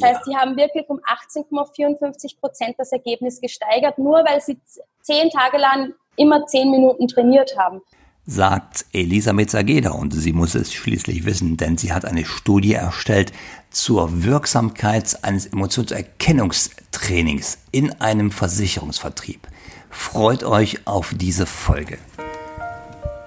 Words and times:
Das 0.00 0.10
ja. 0.10 0.16
heißt, 0.16 0.26
die 0.26 0.36
haben 0.36 0.56
wirklich 0.56 0.88
um 0.88 1.00
18,54 1.00 2.40
Prozent 2.40 2.76
das 2.78 2.92
Ergebnis 2.92 3.40
gesteigert, 3.40 3.98
nur 3.98 4.24
weil 4.24 4.40
sie 4.40 4.58
zehn 5.02 5.30
Tage 5.30 5.58
lang 5.58 5.92
immer 6.16 6.46
zehn 6.46 6.70
Minuten 6.70 7.08
trainiert 7.08 7.56
haben 7.58 7.82
sagt 8.26 8.86
Elisabeth 8.92 9.50
Sageda 9.50 9.90
und 9.90 10.14
sie 10.14 10.32
muss 10.32 10.54
es 10.54 10.72
schließlich 10.72 11.26
wissen, 11.26 11.56
denn 11.56 11.76
sie 11.76 11.92
hat 11.92 12.04
eine 12.04 12.24
Studie 12.24 12.74
erstellt 12.74 13.32
zur 13.70 14.22
Wirksamkeit 14.24 15.18
eines 15.22 15.46
Emotionserkennungstrainings 15.46 17.58
in 17.70 17.92
einem 18.00 18.30
Versicherungsvertrieb. 18.30 19.48
Freut 19.90 20.44
euch 20.44 20.86
auf 20.86 21.12
diese 21.14 21.46
Folge. 21.46 21.98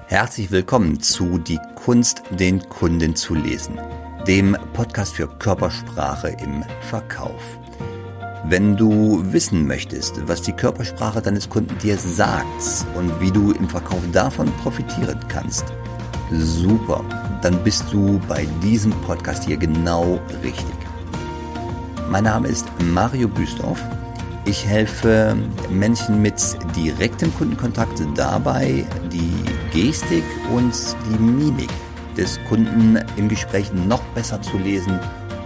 Herzlich 0.08 0.52
willkommen 0.52 1.02
zu 1.02 1.38
Die 1.38 1.60
Kunst, 1.76 2.24
den 2.32 2.68
Kunden 2.70 3.16
zu 3.16 3.36
lesen, 3.36 3.80
dem 4.28 4.58
Podcast 4.74 5.16
für 5.16 5.28
Körpersprache 5.40 6.36
im 6.44 6.62
Verkauf. 6.82 7.58
Wenn 8.50 8.76
du 8.76 9.24
wissen 9.32 9.66
möchtest, 9.66 10.28
was 10.28 10.42
die 10.42 10.52
Körpersprache 10.52 11.22
deines 11.22 11.48
Kunden 11.50 11.78
dir 11.78 11.98
sagt 11.98 12.86
und 12.96 13.22
wie 13.22 13.32
du 13.32 13.52
im 13.54 13.70
Verkauf 13.70 14.02
davon 14.12 14.52
profitieren 14.64 15.18
kannst, 15.30 15.66
super, 16.32 17.06
dann 17.42 17.64
bist 17.64 17.86
du 17.90 18.20
bei 18.28 18.46
diesem 18.62 18.92
Podcast 19.04 19.46
hier 19.46 19.56
genau 19.56 20.20
richtig. 20.44 20.76
Mein 22.10 22.26
Name 22.26 22.50
ist 22.50 22.68
Mario 22.92 23.30
Büstorf. 23.30 23.82
Ich 24.44 24.66
helfe 24.66 25.38
Menschen 25.70 26.22
mit 26.22 26.36
direktem 26.76 27.34
Kundenkontakt 27.36 28.02
dabei, 28.16 28.86
die 29.10 29.34
Gestik 29.72 30.24
und 30.54 30.74
die 31.10 31.20
Mimik 31.24 31.70
des 32.18 32.40
Kunden 32.50 33.00
im 33.16 33.30
Gespräch 33.30 33.72
noch 33.74 34.02
besser 34.16 34.42
zu 34.42 34.58
lesen 34.58 35.00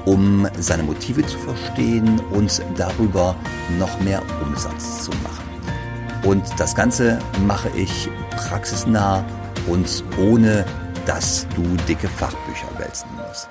um 0.05 0.48
seine 0.57 0.84
Motive 0.84 1.25
zu 1.25 1.38
verstehen 1.38 2.20
und 2.31 2.62
darüber 2.75 3.35
noch 3.77 3.99
mehr 4.02 4.21
Umsatz 4.41 5.05
zu 5.05 5.12
machen. 5.23 5.46
Und 6.23 6.43
das 6.57 6.76
Ganze 6.76 7.20
mache 7.46 7.70
ich 7.76 8.09
praxisnah 8.35 9.26
und 9.68 10.04
ohne, 10.20 10.65
dass 11.05 11.48
du 11.55 11.63
dicke 11.87 12.07
Fachbücher 12.07 12.68
wälzen 12.77 13.09
musst. 13.15 13.49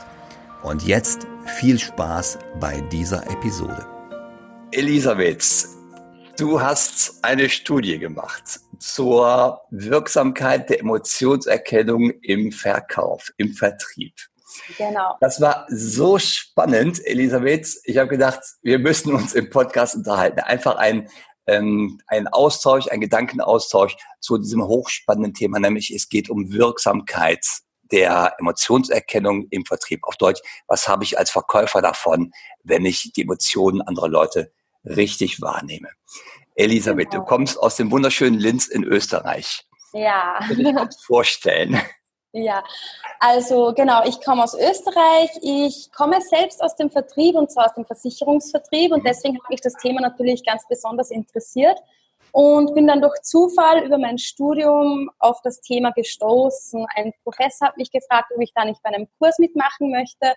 Und 0.62 0.82
jetzt 0.82 1.26
viel 1.58 1.78
Spaß 1.78 2.38
bei 2.60 2.80
dieser 2.92 3.28
Episode. 3.30 3.86
Elisabeth, 4.72 5.66
du 6.38 6.60
hast 6.60 7.18
eine 7.22 7.48
Studie 7.48 7.98
gemacht 7.98 8.60
zur 8.80 9.60
Wirksamkeit 9.70 10.70
der 10.70 10.80
Emotionserkennung 10.80 12.10
im 12.22 12.50
Verkauf, 12.50 13.30
im 13.36 13.52
Vertrieb. 13.52 14.14
Genau. 14.76 15.16
Das 15.20 15.40
war 15.40 15.66
so 15.68 16.18
spannend, 16.18 17.04
Elisabeth. 17.06 17.68
Ich 17.84 17.98
habe 17.98 18.08
gedacht, 18.08 18.40
wir 18.62 18.78
müssen 18.78 19.14
uns 19.14 19.34
im 19.34 19.50
Podcast 19.50 19.94
unterhalten. 19.94 20.40
Einfach 20.40 20.76
ein, 20.76 21.08
ähm, 21.46 22.00
ein 22.06 22.26
Austausch, 22.28 22.88
ein 22.88 23.00
Gedankenaustausch 23.00 23.96
zu 24.20 24.38
diesem 24.38 24.64
hochspannenden 24.64 25.34
Thema, 25.34 25.60
nämlich 25.60 25.94
es 25.94 26.08
geht 26.08 26.30
um 26.30 26.52
Wirksamkeit 26.52 27.44
der 27.92 28.34
Emotionserkennung 28.38 29.46
im 29.50 29.64
Vertrieb. 29.64 30.00
Auf 30.04 30.16
Deutsch, 30.16 30.40
was 30.66 30.88
habe 30.88 31.04
ich 31.04 31.18
als 31.18 31.30
Verkäufer 31.30 31.82
davon, 31.82 32.32
wenn 32.62 32.84
ich 32.84 33.12
die 33.12 33.22
Emotionen 33.22 33.82
anderer 33.82 34.08
Leute 34.08 34.52
richtig 34.84 35.40
wahrnehme? 35.40 35.88
Elisabeth, 36.54 37.10
genau. 37.10 37.22
du 37.22 37.28
kommst 37.28 37.58
aus 37.58 37.76
dem 37.76 37.90
wunderschönen 37.90 38.38
Linz 38.38 38.66
in 38.66 38.84
Österreich. 38.84 39.66
Ja. 39.92 40.38
Kann 40.40 40.60
ich 40.60 40.72
mir 40.72 40.88
vorstellen. 41.06 41.80
Ja, 42.32 42.62
also 43.18 43.72
genau, 43.74 44.04
ich 44.04 44.20
komme 44.20 44.44
aus 44.44 44.54
Österreich. 44.54 45.30
Ich 45.42 45.90
komme 45.92 46.20
selbst 46.20 46.62
aus 46.62 46.76
dem 46.76 46.88
Vertrieb 46.90 47.34
und 47.34 47.50
zwar 47.50 47.66
aus 47.66 47.74
dem 47.74 47.84
Versicherungsvertrieb 47.84 48.92
und 48.92 49.00
mhm. 49.00 49.06
deswegen 49.06 49.42
habe 49.42 49.54
ich 49.54 49.60
das 49.60 49.74
Thema 49.74 50.00
natürlich 50.00 50.44
ganz 50.44 50.66
besonders 50.68 51.10
interessiert 51.10 51.78
und 52.32 52.72
bin 52.74 52.86
dann 52.86 53.00
durch 53.00 53.20
Zufall 53.22 53.84
über 53.84 53.98
mein 53.98 54.18
Studium 54.18 55.10
auf 55.18 55.40
das 55.42 55.60
Thema 55.60 55.90
gestoßen. 55.90 56.86
Ein 56.94 57.12
Professor 57.24 57.68
hat 57.68 57.76
mich 57.76 57.90
gefragt, 57.90 58.30
ob 58.34 58.40
ich 58.40 58.52
da 58.54 58.64
nicht 58.64 58.80
bei 58.84 58.90
einem 58.90 59.08
Kurs 59.18 59.38
mitmachen 59.40 59.90
möchte 59.90 60.34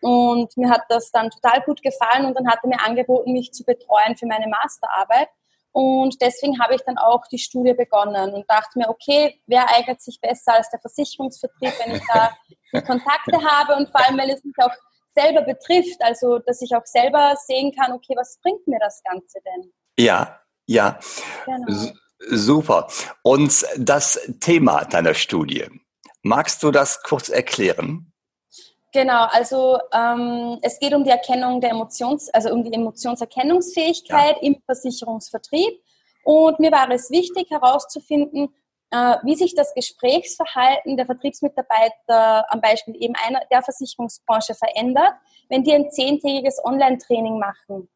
und 0.00 0.56
mir 0.56 0.70
hat 0.70 0.82
das 0.88 1.10
dann 1.10 1.30
total 1.30 1.62
gut 1.62 1.82
gefallen 1.82 2.24
und 2.26 2.34
dann 2.34 2.48
hat 2.48 2.60
er 2.62 2.68
mir 2.68 2.80
angeboten, 2.80 3.32
mich 3.32 3.52
zu 3.52 3.64
betreuen 3.64 4.16
für 4.16 4.26
meine 4.26 4.48
Masterarbeit. 4.48 5.28
Und 5.74 6.22
deswegen 6.22 6.60
habe 6.60 6.76
ich 6.76 6.82
dann 6.86 6.98
auch 6.98 7.26
die 7.26 7.38
Studie 7.38 7.74
begonnen 7.74 8.32
und 8.32 8.48
dachte 8.48 8.78
mir, 8.78 8.88
okay, 8.88 9.40
wer 9.48 9.68
eignet 9.74 10.00
sich 10.00 10.20
besser 10.20 10.54
als 10.54 10.70
der 10.70 10.78
Versicherungsvertrieb, 10.78 11.72
wenn 11.84 11.96
ich 11.96 12.02
da 12.12 12.30
die 12.72 12.80
Kontakte 12.80 13.42
habe 13.44 13.74
und 13.74 13.90
vor 13.90 14.06
allem, 14.06 14.16
weil 14.16 14.30
es 14.30 14.44
mich 14.44 14.54
auch 14.58 14.70
selber 15.16 15.42
betrifft, 15.42 16.00
also 16.00 16.38
dass 16.38 16.62
ich 16.62 16.76
auch 16.76 16.86
selber 16.86 17.34
sehen 17.44 17.74
kann, 17.76 17.90
okay, 17.90 18.14
was 18.16 18.38
bringt 18.40 18.64
mir 18.68 18.78
das 18.78 19.02
Ganze 19.02 19.40
denn? 19.44 19.72
Ja, 19.98 20.40
ja. 20.66 21.00
Genau. 21.44 21.92
Super. 22.20 22.86
Und 23.22 23.66
das 23.76 24.20
Thema 24.40 24.84
deiner 24.84 25.14
Studie, 25.14 25.66
magst 26.22 26.62
du 26.62 26.70
das 26.70 27.02
kurz 27.02 27.30
erklären? 27.30 28.12
Genau, 28.94 29.24
also 29.24 29.80
ähm, 29.92 30.60
es 30.62 30.78
geht 30.78 30.94
um 30.94 31.02
die 31.02 31.10
Erkennung 31.10 31.60
der 31.60 31.70
Emotions, 31.70 32.30
also 32.30 32.50
um 32.50 32.62
die 32.62 32.72
Emotionserkennungsfähigkeit 32.72 34.36
ja. 34.36 34.42
im 34.42 34.62
Versicherungsvertrieb. 34.66 35.82
Und 36.22 36.60
mir 36.60 36.70
war 36.70 36.88
es 36.92 37.10
wichtig 37.10 37.50
herauszufinden, 37.50 38.54
äh, 38.92 39.16
wie 39.24 39.34
sich 39.34 39.56
das 39.56 39.74
Gesprächsverhalten 39.74 40.96
der 40.96 41.06
Vertriebsmitarbeiter 41.06 42.46
am 42.52 42.60
Beispiel 42.60 42.94
eben 43.02 43.14
einer 43.26 43.40
der 43.50 43.62
Versicherungsbranche 43.64 44.54
verändert, 44.54 45.14
wenn 45.48 45.64
die 45.64 45.72
ein 45.72 45.90
zehntägiges 45.90 46.64
Online-Training 46.64 47.40
machen. 47.40 47.88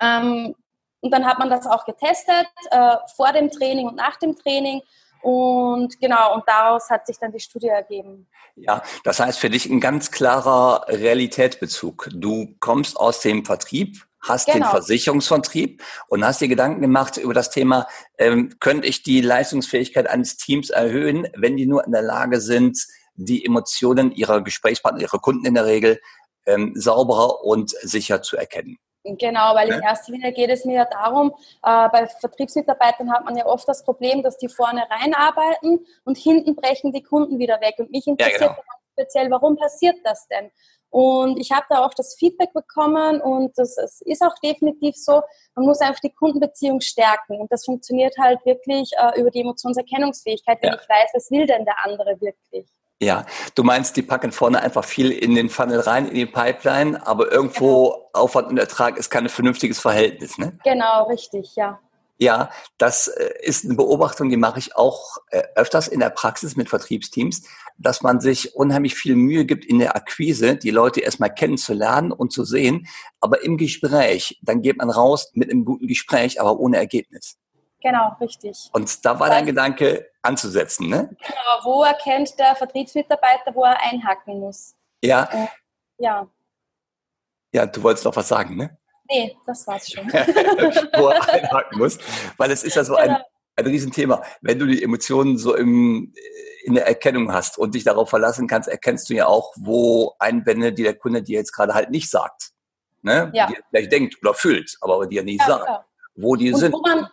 Ähm, 0.00 0.56
und 1.02 1.10
dann 1.12 1.24
hat 1.24 1.38
man 1.38 1.50
das 1.50 1.68
auch 1.68 1.84
getestet, 1.84 2.48
äh, 2.72 2.96
vor 3.14 3.32
dem 3.32 3.48
Training 3.48 3.86
und 3.86 3.94
nach 3.94 4.16
dem 4.16 4.34
Training. 4.34 4.82
Und 5.22 6.00
genau, 6.00 6.34
und 6.34 6.44
daraus 6.46 6.88
hat 6.90 7.06
sich 7.06 7.18
dann 7.18 7.32
die 7.32 7.40
Studie 7.40 7.68
ergeben. 7.68 8.26
Ja, 8.56 8.82
das 9.04 9.20
heißt 9.20 9.38
für 9.38 9.50
dich 9.50 9.66
ein 9.66 9.80
ganz 9.80 10.10
klarer 10.10 10.86
Realitätsbezug. 10.88 12.08
Du 12.12 12.54
kommst 12.60 12.96
aus 12.96 13.20
dem 13.20 13.44
Vertrieb, 13.44 14.06
hast 14.20 14.46
genau. 14.46 14.58
den 14.58 14.70
Versicherungsvertrieb 14.70 15.82
und 16.08 16.24
hast 16.24 16.40
dir 16.40 16.48
Gedanken 16.48 16.80
gemacht 16.80 17.16
über 17.16 17.34
das 17.34 17.50
Thema, 17.50 17.86
ähm, 18.18 18.54
könnte 18.60 18.88
ich 18.88 19.02
die 19.02 19.20
Leistungsfähigkeit 19.20 20.08
eines 20.08 20.36
Teams 20.36 20.70
erhöhen, 20.70 21.28
wenn 21.36 21.56
die 21.56 21.66
nur 21.66 21.84
in 21.84 21.92
der 21.92 22.02
Lage 22.02 22.40
sind, 22.40 22.78
die 23.14 23.44
Emotionen 23.44 24.12
ihrer 24.12 24.42
Gesprächspartner, 24.42 25.02
ihrer 25.02 25.18
Kunden 25.18 25.44
in 25.46 25.54
der 25.54 25.66
Regel 25.66 26.00
ähm, 26.46 26.72
sauberer 26.74 27.44
und 27.44 27.70
sicher 27.82 28.22
zu 28.22 28.36
erkennen. 28.36 28.78
Genau, 29.02 29.54
weil 29.54 29.70
in 29.70 29.80
erster 29.80 30.12
Linie 30.12 30.32
geht 30.32 30.50
es 30.50 30.66
mir 30.66 30.74
ja 30.74 30.84
darum, 30.84 31.34
äh, 31.62 31.88
bei 31.88 32.06
Vertriebsmitarbeitern 32.06 33.10
hat 33.10 33.24
man 33.24 33.34
ja 33.36 33.46
oft 33.46 33.66
das 33.66 33.82
Problem, 33.82 34.22
dass 34.22 34.36
die 34.36 34.48
vorne 34.48 34.82
reinarbeiten 34.90 35.86
und 36.04 36.18
hinten 36.18 36.54
brechen 36.54 36.92
die 36.92 37.02
Kunden 37.02 37.38
wieder 37.38 37.60
weg. 37.62 37.76
Und 37.78 37.90
mich 37.90 38.06
interessiert 38.06 38.40
ja, 38.40 38.48
genau. 38.48 38.62
speziell, 38.92 39.30
warum 39.30 39.56
passiert 39.56 39.96
das 40.04 40.28
denn? 40.28 40.50
Und 40.90 41.38
ich 41.38 41.52
habe 41.52 41.64
da 41.70 41.84
auch 41.86 41.94
das 41.94 42.16
Feedback 42.18 42.52
bekommen 42.52 43.22
und 43.22 43.56
das, 43.56 43.76
das, 43.76 44.00
ist 44.02 44.22
auch 44.22 44.34
definitiv 44.42 44.96
so, 44.96 45.22
man 45.54 45.64
muss 45.66 45.80
einfach 45.80 46.00
die 46.00 46.12
Kundenbeziehung 46.12 46.80
stärken. 46.80 47.40
Und 47.40 47.50
das 47.50 47.64
funktioniert 47.64 48.18
halt 48.18 48.44
wirklich 48.44 48.90
äh, 48.98 49.18
über 49.18 49.30
die 49.30 49.40
Emotionserkennungsfähigkeit, 49.40 50.58
wenn 50.60 50.72
ja. 50.72 50.78
ich 50.80 50.88
weiß, 50.88 51.10
was 51.14 51.30
will 51.30 51.46
denn 51.46 51.64
der 51.64 51.76
andere 51.84 52.20
wirklich. 52.20 52.66
Ja, 53.02 53.24
du 53.54 53.62
meinst, 53.62 53.96
die 53.96 54.02
packen 54.02 54.30
vorne 54.30 54.60
einfach 54.60 54.84
viel 54.84 55.10
in 55.10 55.34
den 55.34 55.48
Funnel 55.48 55.80
rein, 55.80 56.06
in 56.06 56.14
die 56.14 56.26
Pipeline, 56.26 57.06
aber 57.06 57.32
irgendwo 57.32 57.88
genau. 57.88 58.10
Aufwand 58.12 58.48
und 58.48 58.58
Ertrag 58.58 58.98
ist 58.98 59.08
kein 59.08 59.28
vernünftiges 59.30 59.80
Verhältnis, 59.80 60.36
ne? 60.36 60.58
Genau, 60.64 61.04
richtig, 61.04 61.56
ja. 61.56 61.80
Ja, 62.18 62.50
das 62.76 63.08
äh, 63.08 63.30
ist 63.40 63.64
eine 63.64 63.76
Beobachtung, 63.76 64.28
die 64.28 64.36
mache 64.36 64.58
ich 64.58 64.76
auch 64.76 65.16
äh, 65.30 65.42
öfters 65.54 65.88
in 65.88 66.00
der 66.00 66.10
Praxis 66.10 66.54
mit 66.54 66.68
Vertriebsteams, 66.68 67.44
dass 67.78 68.02
man 68.02 68.20
sich 68.20 68.54
unheimlich 68.54 68.94
viel 68.94 69.16
Mühe 69.16 69.46
gibt 69.46 69.64
in 69.64 69.78
der 69.78 69.96
Akquise, 69.96 70.56
die 70.56 70.68
Leute 70.68 71.00
erstmal 71.00 71.32
kennenzulernen 71.32 72.12
und 72.12 72.34
zu 72.34 72.44
sehen, 72.44 72.86
aber 73.20 73.42
im 73.42 73.56
Gespräch, 73.56 74.38
dann 74.42 74.60
geht 74.60 74.76
man 74.76 74.90
raus 74.90 75.30
mit 75.32 75.50
einem 75.50 75.64
guten 75.64 75.86
Gespräch, 75.86 76.38
aber 76.38 76.58
ohne 76.58 76.76
Ergebnis. 76.76 77.38
Genau, 77.82 78.16
richtig. 78.20 78.68
Und 78.72 79.04
da 79.04 79.18
war 79.18 79.30
dein 79.30 79.46
Gedanke 79.46 80.10
anzusetzen, 80.22 80.88
ne? 80.88 81.08
Genau, 81.20 81.64
wo 81.64 81.82
erkennt 81.82 82.38
der 82.38 82.54
Vertriebsmitarbeiter, 82.54 83.54
wo 83.54 83.64
er 83.64 83.80
einhacken 83.80 84.40
muss? 84.40 84.74
Ja. 85.02 85.28
Äh, 85.32 85.46
ja. 85.98 86.28
Ja, 87.52 87.66
du 87.66 87.82
wolltest 87.82 88.04
noch 88.04 88.14
was 88.14 88.28
sagen, 88.28 88.56
ne? 88.56 88.76
Nee, 89.08 89.36
das 89.46 89.66
war's 89.66 89.90
schon. 89.90 90.06
wo 90.12 91.08
er 91.08 91.28
einhaken 91.32 91.78
muss. 91.78 91.98
Weil 92.36 92.50
es 92.50 92.62
ist 92.62 92.76
ja 92.76 92.84
so 92.84 92.94
genau. 92.94 93.14
ein, 93.14 93.22
ein 93.56 93.66
Riesenthema. 93.66 94.22
Wenn 94.40 94.58
du 94.58 94.66
die 94.66 94.82
Emotionen 94.82 95.38
so 95.38 95.56
im, 95.56 96.12
in 96.64 96.74
der 96.74 96.86
Erkennung 96.86 97.32
hast 97.32 97.58
und 97.58 97.74
dich 97.74 97.84
darauf 97.84 98.10
verlassen 98.10 98.46
kannst, 98.46 98.68
erkennst 98.68 99.08
du 99.08 99.14
ja 99.14 99.26
auch, 99.26 99.54
wo 99.56 100.14
Einwände, 100.18 100.72
die 100.72 100.82
der 100.82 100.94
Kunde 100.96 101.22
dir 101.22 101.38
jetzt 101.38 101.52
gerade 101.52 101.74
halt 101.74 101.90
nicht 101.90 102.10
sagt. 102.10 102.50
Ne? 103.02 103.30
Ja. 103.34 103.46
Die 103.46 103.54
er 103.54 103.62
vielleicht 103.70 103.92
denkt 103.92 104.16
oder 104.22 104.34
fühlt, 104.34 104.76
aber 104.80 105.06
die 105.06 105.16
er 105.16 105.24
nicht 105.24 105.40
ja, 105.40 105.46
sagt. 105.46 105.64
Klar. 105.64 105.86
Wo 106.14 106.36
die 106.36 106.52
und 106.52 106.58
sind. 106.60 106.72
Wo 106.72 106.80
man, 106.80 107.08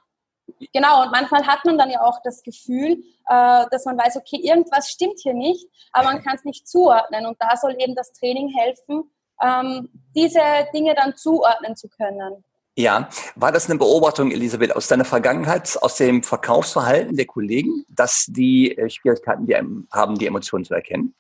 Genau, 0.73 1.03
und 1.03 1.11
manchmal 1.11 1.45
hat 1.45 1.65
man 1.65 1.77
dann 1.77 1.89
ja 1.89 2.01
auch 2.01 2.19
das 2.23 2.41
Gefühl, 2.41 3.03
äh, 3.27 3.65
dass 3.69 3.85
man 3.85 3.97
weiß, 3.97 4.17
okay, 4.17 4.37
irgendwas 4.37 4.89
stimmt 4.89 5.19
hier 5.19 5.33
nicht, 5.33 5.67
aber 5.91 6.05
man 6.05 6.23
kann 6.23 6.35
es 6.35 6.45
nicht 6.45 6.67
zuordnen. 6.67 7.25
Und 7.25 7.37
da 7.39 7.55
soll 7.57 7.75
eben 7.79 7.95
das 7.95 8.13
Training 8.13 8.49
helfen, 8.49 9.03
ähm, 9.41 9.89
diese 10.15 10.41
Dinge 10.73 10.95
dann 10.95 11.15
zuordnen 11.15 11.75
zu 11.75 11.89
können. 11.89 12.43
Ja, 12.75 13.09
war 13.35 13.51
das 13.51 13.69
eine 13.69 13.79
Beobachtung, 13.79 14.31
Elisabeth, 14.31 14.75
aus 14.75 14.87
deiner 14.87 15.05
Vergangenheit, 15.05 15.77
aus 15.81 15.95
dem 15.95 16.21
Verkaufsverhalten 16.21 17.15
der 17.15 17.25
Kollegen, 17.25 17.85
dass 17.89 18.25
die 18.27 18.77
äh, 18.77 18.89
Schwierigkeiten 18.89 19.47
die 19.47 19.55
haben, 19.55 20.17
die 20.17 20.27
Emotionen 20.27 20.63
zu 20.63 20.75
erkennen? 20.75 21.15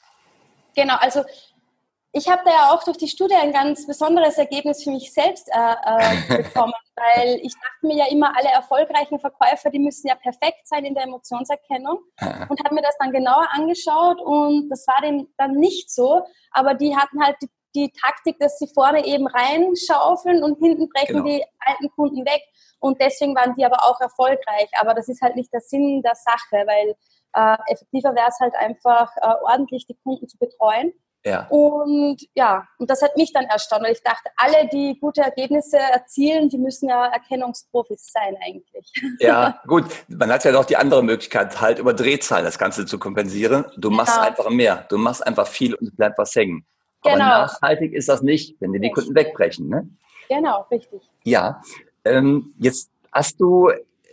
Genau, 0.75 0.95
also 0.99 1.23
ich 2.17 2.27
habe 2.29 2.41
da 2.43 2.51
ja 2.51 2.71
auch 2.71 2.83
durch 2.83 2.97
die 2.97 3.07
Studie 3.07 3.35
ein 3.35 3.53
ganz 3.53 3.85
besonderes 3.85 4.37
Ergebnis 4.37 4.83
für 4.83 4.91
mich 4.91 5.13
selbst 5.13 5.49
äh, 5.49 6.35
äh, 6.35 6.37
bekommen, 6.43 6.73
weil 6.95 7.39
ich 7.41 7.53
dachte 7.53 7.87
mir 7.87 7.95
ja 7.95 8.05
immer, 8.11 8.35
alle 8.35 8.49
erfolgreichen 8.49 9.19
Verkäufer, 9.19 9.69
die 9.69 9.79
müssen 9.79 10.07
ja 10.07 10.15
perfekt 10.15 10.67
sein 10.67 10.85
in 10.85 10.95
der 10.95 11.03
Emotionserkennung 11.03 11.99
und 12.49 12.63
habe 12.63 12.75
mir 12.75 12.81
das 12.81 12.97
dann 12.99 13.11
genauer 13.11 13.47
angeschaut 13.51 14.19
und 14.21 14.69
das 14.69 14.85
war 14.87 15.01
dem 15.01 15.27
dann 15.37 15.53
nicht 15.53 15.91
so, 15.91 16.23
aber 16.51 16.73
die 16.73 16.95
hatten 16.95 17.23
halt 17.23 17.37
die 17.41 17.49
die 17.75 17.91
Taktik, 17.91 18.39
dass 18.39 18.57
sie 18.57 18.67
vorne 18.73 19.05
eben 19.05 19.27
reinschaufeln 19.27 20.43
und 20.43 20.57
hinten 20.57 20.89
brechen 20.89 21.23
genau. 21.23 21.25
die 21.25 21.43
alten 21.59 21.91
Kunden 21.91 22.25
weg. 22.25 22.41
Und 22.79 22.99
deswegen 22.99 23.35
waren 23.35 23.55
die 23.55 23.65
aber 23.65 23.83
auch 23.83 23.99
erfolgreich. 24.01 24.69
Aber 24.79 24.95
das 24.95 25.07
ist 25.09 25.21
halt 25.21 25.35
nicht 25.35 25.53
der 25.53 25.61
Sinn 25.61 26.01
der 26.01 26.15
Sache, 26.15 26.65
weil 26.65 26.95
äh, 27.33 27.71
effektiver 27.71 28.15
wäre 28.15 28.29
es 28.29 28.39
halt 28.39 28.55
einfach, 28.55 29.15
äh, 29.17 29.33
ordentlich 29.43 29.85
die 29.85 29.97
Kunden 30.03 30.27
zu 30.27 30.37
betreuen. 30.37 30.91
Ja. 31.27 31.45
Und 31.49 32.25
ja, 32.35 32.65
und 32.77 32.89
das 32.89 33.01
hat 33.01 33.17
mich 33.17 33.33
dann 33.33 33.43
erstaunt, 33.45 33.83
weil 33.83 33.91
ich 33.91 34.01
dachte, 34.01 34.29
alle, 34.37 34.69
die 34.69 34.97
gute 34.99 35.21
Ergebnisse 35.21 35.77
erzielen, 35.77 36.47
die 36.47 36.57
müssen 36.57 36.87
ja 36.87 37.07
Erkennungsprofis 37.07 38.11
sein 38.13 38.37
eigentlich. 38.45 38.91
Ja, 39.19 39.59
gut. 39.67 39.85
Man 40.07 40.31
hat 40.31 40.45
ja 40.45 40.51
noch 40.51 40.65
die 40.65 40.77
andere 40.77 41.03
Möglichkeit, 41.03 41.59
halt 41.59 41.79
über 41.79 41.93
Drehzahlen 41.93 42.45
das 42.45 42.57
Ganze 42.57 42.85
zu 42.85 42.99
kompensieren. 42.99 43.65
Du 43.77 43.89
machst 43.89 44.15
genau. 44.15 44.27
einfach 44.27 44.49
mehr. 44.49 44.85
Du 44.89 44.97
machst 44.97 45.25
einfach 45.25 45.47
viel 45.47 45.73
und 45.73 45.87
es 45.87 45.95
bleibt 45.95 46.17
was 46.17 46.33
hängen. 46.35 46.65
Genau. 47.03 47.15
Aber 47.15 47.43
nachhaltig 47.43 47.93
ist 47.93 48.07
das 48.07 48.21
nicht, 48.21 48.55
wenn 48.61 48.71
dir 48.71 48.79
die 48.79 48.91
Kunden 48.91 49.15
wegbrechen. 49.15 49.67
Ne? 49.67 49.89
Genau, 50.29 50.65
richtig. 50.71 51.01
Ja, 51.23 51.61
ähm, 52.05 52.53
jetzt 52.59 52.89
hast 53.11 53.39
du, 53.41 53.69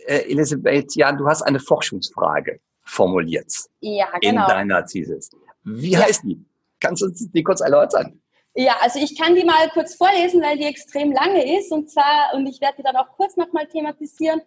äh, 0.07 0.29
Elisabeth, 0.29 0.95
ja, 0.95 1.11
du 1.11 1.27
hast 1.27 1.43
eine 1.43 1.59
Forschungsfrage 1.59 2.59
formuliert. 2.83 3.51
Ja, 3.79 4.07
genau. 4.19 4.43
In 4.43 4.47
deiner 4.47 4.85
Thesis. 4.85 5.29
Wie 5.63 5.91
ja. 5.91 5.99
heißt 5.99 6.23
die? 6.23 6.43
Kannst 6.79 7.01
du 7.01 7.07
uns 7.07 7.31
die 7.31 7.43
kurz 7.43 7.61
erläutern? 7.61 8.21
Ja, 8.55 8.77
also 8.81 8.99
ich 8.99 9.17
kann 9.19 9.35
die 9.35 9.43
mal 9.43 9.69
kurz 9.69 9.95
vorlesen, 9.95 10.41
weil 10.41 10.57
die 10.57 10.65
extrem 10.65 11.11
lange 11.11 11.57
ist 11.59 11.71
und 11.71 11.89
zwar, 11.89 12.33
und 12.33 12.47
ich 12.47 12.61
werde 12.61 12.77
die 12.77 12.83
dann 12.83 12.95
auch 12.95 13.09
kurz 13.17 13.35
nochmal 13.35 13.67
thematisieren. 13.67 14.41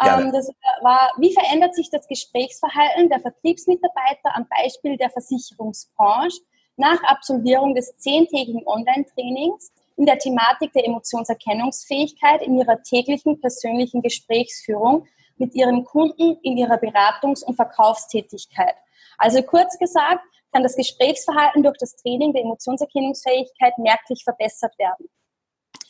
Ähm, 0.00 0.30
das 0.32 0.48
war, 0.80 1.12
wie 1.18 1.34
verändert 1.34 1.74
sich 1.74 1.90
das 1.90 2.06
Gesprächsverhalten 2.06 3.08
der 3.08 3.18
Vertriebsmitarbeiter 3.18 4.34
am 4.34 4.46
Beispiel 4.48 4.96
der 4.96 5.10
Versicherungsbranche 5.10 6.38
nach 6.76 7.02
Absolvierung 7.02 7.74
des 7.74 7.96
zehntägigen 7.96 8.64
Online-Trainings 8.64 9.72
in 9.96 10.06
der 10.06 10.18
Thematik 10.18 10.72
der 10.72 10.86
Emotionserkennungsfähigkeit 10.86 12.42
in 12.42 12.56
ihrer 12.56 12.80
täglichen 12.82 13.40
persönlichen 13.40 14.02
Gesprächsführung 14.02 15.06
mit 15.36 15.54
ihren 15.56 15.84
Kunden 15.84 16.36
in 16.42 16.56
ihrer 16.56 16.76
Beratungs- 16.76 17.42
und 17.44 17.56
Verkaufstätigkeit. 17.56 18.76
Also 19.18 19.42
kurz 19.42 19.76
gesagt, 19.78 20.22
kann 20.52 20.62
das 20.62 20.76
Gesprächsverhalten 20.76 21.62
durch 21.62 21.76
das 21.78 21.96
Training 21.96 22.32
der 22.32 22.42
Emotionserkennungsfähigkeit 22.42 23.76
merklich 23.78 24.22
verbessert 24.24 24.76
werden. 24.78 25.08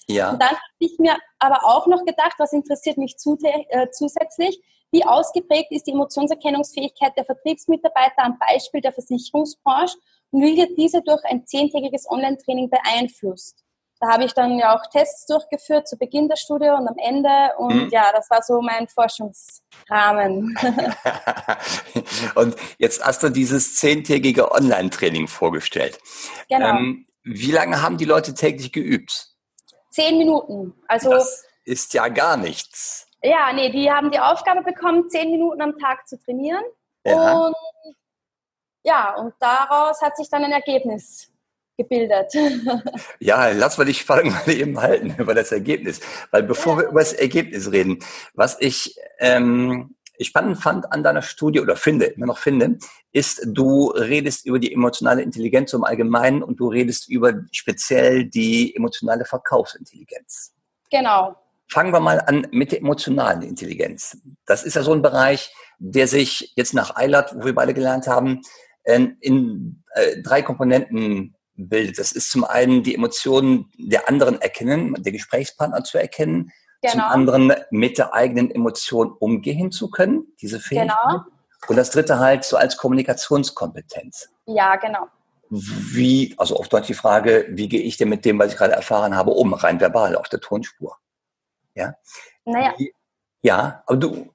Ja. 0.09 0.31
Und 0.31 0.41
dann 0.41 0.51
habe 0.51 0.61
ich 0.79 0.99
mir 0.99 1.17
aber 1.39 1.65
auch 1.65 1.87
noch 1.87 2.05
gedacht, 2.05 2.35
was 2.39 2.53
interessiert 2.53 2.97
mich 2.97 3.17
äh, 3.43 3.87
zusätzlich, 3.91 4.61
wie 4.91 5.05
ausgeprägt 5.05 5.71
ist 5.71 5.87
die 5.87 5.93
Emotionserkennungsfähigkeit 5.93 7.13
der 7.17 7.27
Vertriebsmitarbeiter 7.27 8.25
am 8.25 8.39
Beispiel 8.39 8.81
der 8.81 8.93
Versicherungsbranche 8.93 9.99
und 10.31 10.43
wie 10.43 10.57
wird 10.57 10.79
diese 10.79 11.03
durch 11.03 11.23
ein 11.25 11.47
zehntägiges 11.47 12.11
Online-Training 12.11 12.71
beeinflusst? 12.71 13.65
Da 14.01 14.13
habe 14.13 14.25
ich 14.25 14.33
dann 14.33 14.59
ja 14.59 14.77
auch 14.77 14.87
Tests 14.87 15.27
durchgeführt 15.27 15.89
zu 15.89 15.97
Beginn 15.97 16.29
der 16.29 16.37
Studie 16.37 16.69
und 16.69 16.87
am 16.87 16.97
Ende. 16.99 17.29
Und 17.59 17.87
mhm. 17.87 17.89
ja, 17.91 18.13
das 18.13 18.31
war 18.31 18.43
so 18.43 18.61
mein 18.61 18.87
Forschungsrahmen. 18.87 20.57
und 22.37 22.57
jetzt 22.79 23.05
hast 23.05 23.23
du 23.23 23.29
dieses 23.29 23.75
zehntägige 23.77 24.53
Online-Training 24.53 25.27
vorgestellt. 25.27 25.99
Genau. 26.49 26.69
Ähm, 26.69 27.07
wie 27.25 27.51
lange 27.51 27.83
haben 27.83 27.97
die 27.97 28.05
Leute 28.05 28.35
täglich 28.35 28.73
geübt? 28.73 29.29
Zehn 29.91 30.17
Minuten. 30.19 30.75
Also 30.87 31.11
das 31.11 31.45
ist 31.65 31.93
ja 31.93 32.09
gar 32.09 32.37
nichts. 32.37 33.09
Ja, 33.23 33.53
nee, 33.53 33.71
die 33.71 33.91
haben 33.91 34.13
die 34.13 34.21
Aufgabe 34.21 34.63
bekommen, 34.63 35.09
zehn 35.09 35.33
Minuten 35.33 35.61
am 35.61 35.77
Tag 35.77 36.07
zu 36.07 36.21
trainieren. 36.21 36.63
Ja. 37.05 37.33
Und 37.33 37.57
ja, 38.85 39.15
und 39.17 39.35
daraus 39.41 40.01
hat 40.01 40.17
sich 40.17 40.31
dann 40.31 40.45
ein 40.45 40.53
Ergebnis 40.53 41.31
gebildet. 41.79 42.33
Ja, 43.21 43.51
lass 43.51 43.79
mal 43.79 43.85
die 43.85 43.95
Spannung 43.95 44.33
mal 44.47 44.49
eben 44.51 44.79
halten 44.81 45.15
über 45.19 45.35
das 45.35 45.53
Ergebnis. 45.53 46.01
Weil 46.31 46.43
bevor 46.43 46.75
ja. 46.75 46.83
wir 46.83 46.89
über 46.91 47.01
das 47.01 47.15
Ergebnis 47.15 47.73
reden, 47.73 47.99
was 48.35 48.57
ich 48.61 48.97
ähm, 49.19 49.95
spannend 50.21 50.59
fand 50.59 50.93
an 50.93 51.03
deiner 51.03 51.23
Studie 51.23 51.61
oder 51.61 51.77
finde, 51.77 52.07
immer 52.07 52.27
noch 52.27 52.39
finde, 52.39 52.79
ist, 53.13 53.41
du 53.47 53.91
redest 53.91 54.45
über 54.47 54.59
die 54.59 54.73
emotionale 54.73 55.23
Intelligenz 55.23 55.73
im 55.73 55.85
Allgemeinen 55.85 56.43
und 56.43 56.61
du 56.61 56.69
redest 56.69 57.09
über 57.09 57.33
speziell 57.53 58.25
die 58.25 58.75
emotionale 58.77 59.25
Verkaufsintelligenz. 59.25 60.53
Genau. 60.91 61.37
Fangen 61.71 61.93
wir 61.93 62.01
mal 62.01 62.21
an 62.21 62.47
mit 62.51 62.73
der 62.73 62.81
emotionalen 62.81 63.43
Intelligenz. 63.43 64.17
Das 64.47 64.65
ist 64.65 64.75
ja 64.75 64.83
so 64.83 64.93
ein 64.93 65.03
Bereich, 65.03 65.53
der 65.79 66.09
sich 66.09 66.53
jetzt 66.57 66.75
nach 66.75 66.97
Eilert, 66.97 67.35
wo 67.37 67.45
wir 67.45 67.55
beide 67.55 67.75
gelernt 67.75 68.07
haben, 68.07 68.41
in 68.85 69.83
äh, 69.93 70.23
drei 70.23 70.41
Komponenten 70.41 71.35
bildet. 71.59 71.99
Das 71.99 72.13
ist 72.13 72.31
zum 72.31 72.45
einen 72.45 72.83
die 72.83 72.95
Emotionen 72.95 73.71
der 73.77 74.09
anderen 74.09 74.41
erkennen, 74.41 74.95
der 74.99 75.13
Gesprächspartner 75.13 75.85
zu 75.85 75.99
erkennen, 75.99 76.53
genau. 76.81 76.93
zum 76.93 77.03
anderen 77.03 77.53
mit 77.71 77.99
der 77.99 78.15
eigenen 78.15 78.51
Emotion 78.51 79.13
umgehen 79.13 79.71
zu 79.73 79.91
können, 79.91 80.27
diese 80.41 80.61
Fähigkeit. 80.61 80.97
Genau. 81.09 81.25
Und 81.67 81.77
das 81.77 81.91
dritte 81.91 82.19
halt 82.19 82.45
so 82.45 82.57
als 82.57 82.77
Kommunikationskompetenz. 82.77 84.31
Ja, 84.47 84.77
genau. 84.77 85.09
Wie, 85.51 86.35
also 86.39 86.59
oft 86.59 86.73
Deutsch 86.73 86.87
die 86.87 86.95
Frage, 86.95 87.47
wie 87.51 87.69
gehe 87.69 87.81
ich 87.81 87.97
denn 87.97 88.09
mit 88.11 88.25
dem, 88.25 88.39
was 88.39 88.53
ich 88.53 88.59
gerade 88.59 88.75
erfahren 88.75 89.17
habe, 89.17 89.31
um, 89.33 89.55
rein 89.55 89.81
verbal 89.81 90.15
auf 90.15 90.29
der 90.29 90.41
Tonspur? 90.41 90.97
Ja. 91.75 91.95
Naja. 92.45 92.75
Ja, 93.43 93.83
aber 93.87 93.97
du, 93.97 94.35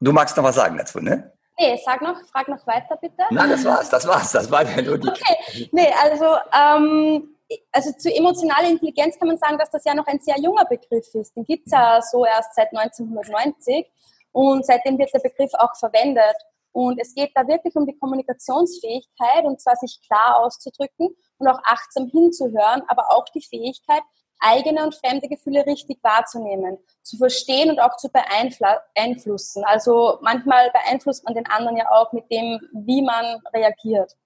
du 0.00 0.12
magst 0.12 0.36
noch 0.36 0.44
was 0.44 0.54
sagen 0.54 0.76
dazu, 0.78 1.00
ne? 1.00 1.32
Nee, 1.58 1.80
sag 1.84 2.00
noch, 2.02 2.20
frag 2.26 2.46
noch 2.48 2.64
weiter 2.66 2.96
bitte. 2.96 3.24
Nein, 3.30 3.50
das 3.50 3.64
war's, 3.64 3.88
das 3.88 4.06
war's, 4.06 4.30
das 4.30 4.50
war 4.50 4.64
nur 4.64 4.96
die. 4.96 5.08
Okay, 5.08 5.68
nee, 5.72 5.92
also, 6.00 6.36
ähm, 6.56 7.34
also 7.72 7.92
zu 7.92 8.14
emotionaler 8.14 8.68
Intelligenz 8.68 9.18
kann 9.18 9.28
man 9.28 9.38
sagen, 9.38 9.58
dass 9.58 9.70
das 9.70 9.84
ja 9.84 9.94
noch 9.94 10.06
ein 10.06 10.20
sehr 10.20 10.38
junger 10.38 10.64
Begriff 10.66 11.12
ist. 11.14 11.34
Den 11.34 11.44
gibt 11.44 11.66
es 11.66 11.72
ja 11.72 12.00
so 12.00 12.24
erst 12.24 12.54
seit 12.54 12.68
1990 12.76 13.86
und 14.32 14.64
seitdem 14.64 14.98
wird 14.98 15.12
der 15.12 15.20
Begriff 15.20 15.50
auch 15.54 15.74
verwendet. 15.76 16.36
Und 16.70 17.00
es 17.00 17.12
geht 17.14 17.32
da 17.34 17.48
wirklich 17.48 17.74
um 17.74 17.86
die 17.86 17.98
Kommunikationsfähigkeit 17.98 19.44
und 19.44 19.60
zwar 19.60 19.74
sich 19.76 20.00
klar 20.06 20.40
auszudrücken 20.44 21.08
und 21.38 21.48
auch 21.48 21.58
achtsam 21.64 22.06
hinzuhören, 22.06 22.82
aber 22.86 23.10
auch 23.10 23.24
die 23.34 23.42
Fähigkeit, 23.42 24.02
eigene 24.40 24.84
und 24.84 24.94
fremde 24.94 25.28
Gefühle 25.28 25.66
richtig 25.66 25.98
wahrzunehmen, 26.02 26.78
zu 27.02 27.16
verstehen 27.16 27.70
und 27.70 27.80
auch 27.80 27.96
zu 27.96 28.08
beeinflussen. 28.10 29.64
Also 29.64 30.18
manchmal 30.22 30.70
beeinflusst 30.70 31.24
man 31.24 31.34
den 31.34 31.46
anderen 31.46 31.76
ja 31.76 31.90
auch 31.90 32.12
mit 32.12 32.30
dem, 32.30 32.60
wie 32.72 33.02
man 33.02 33.40
reagiert. 33.52 34.16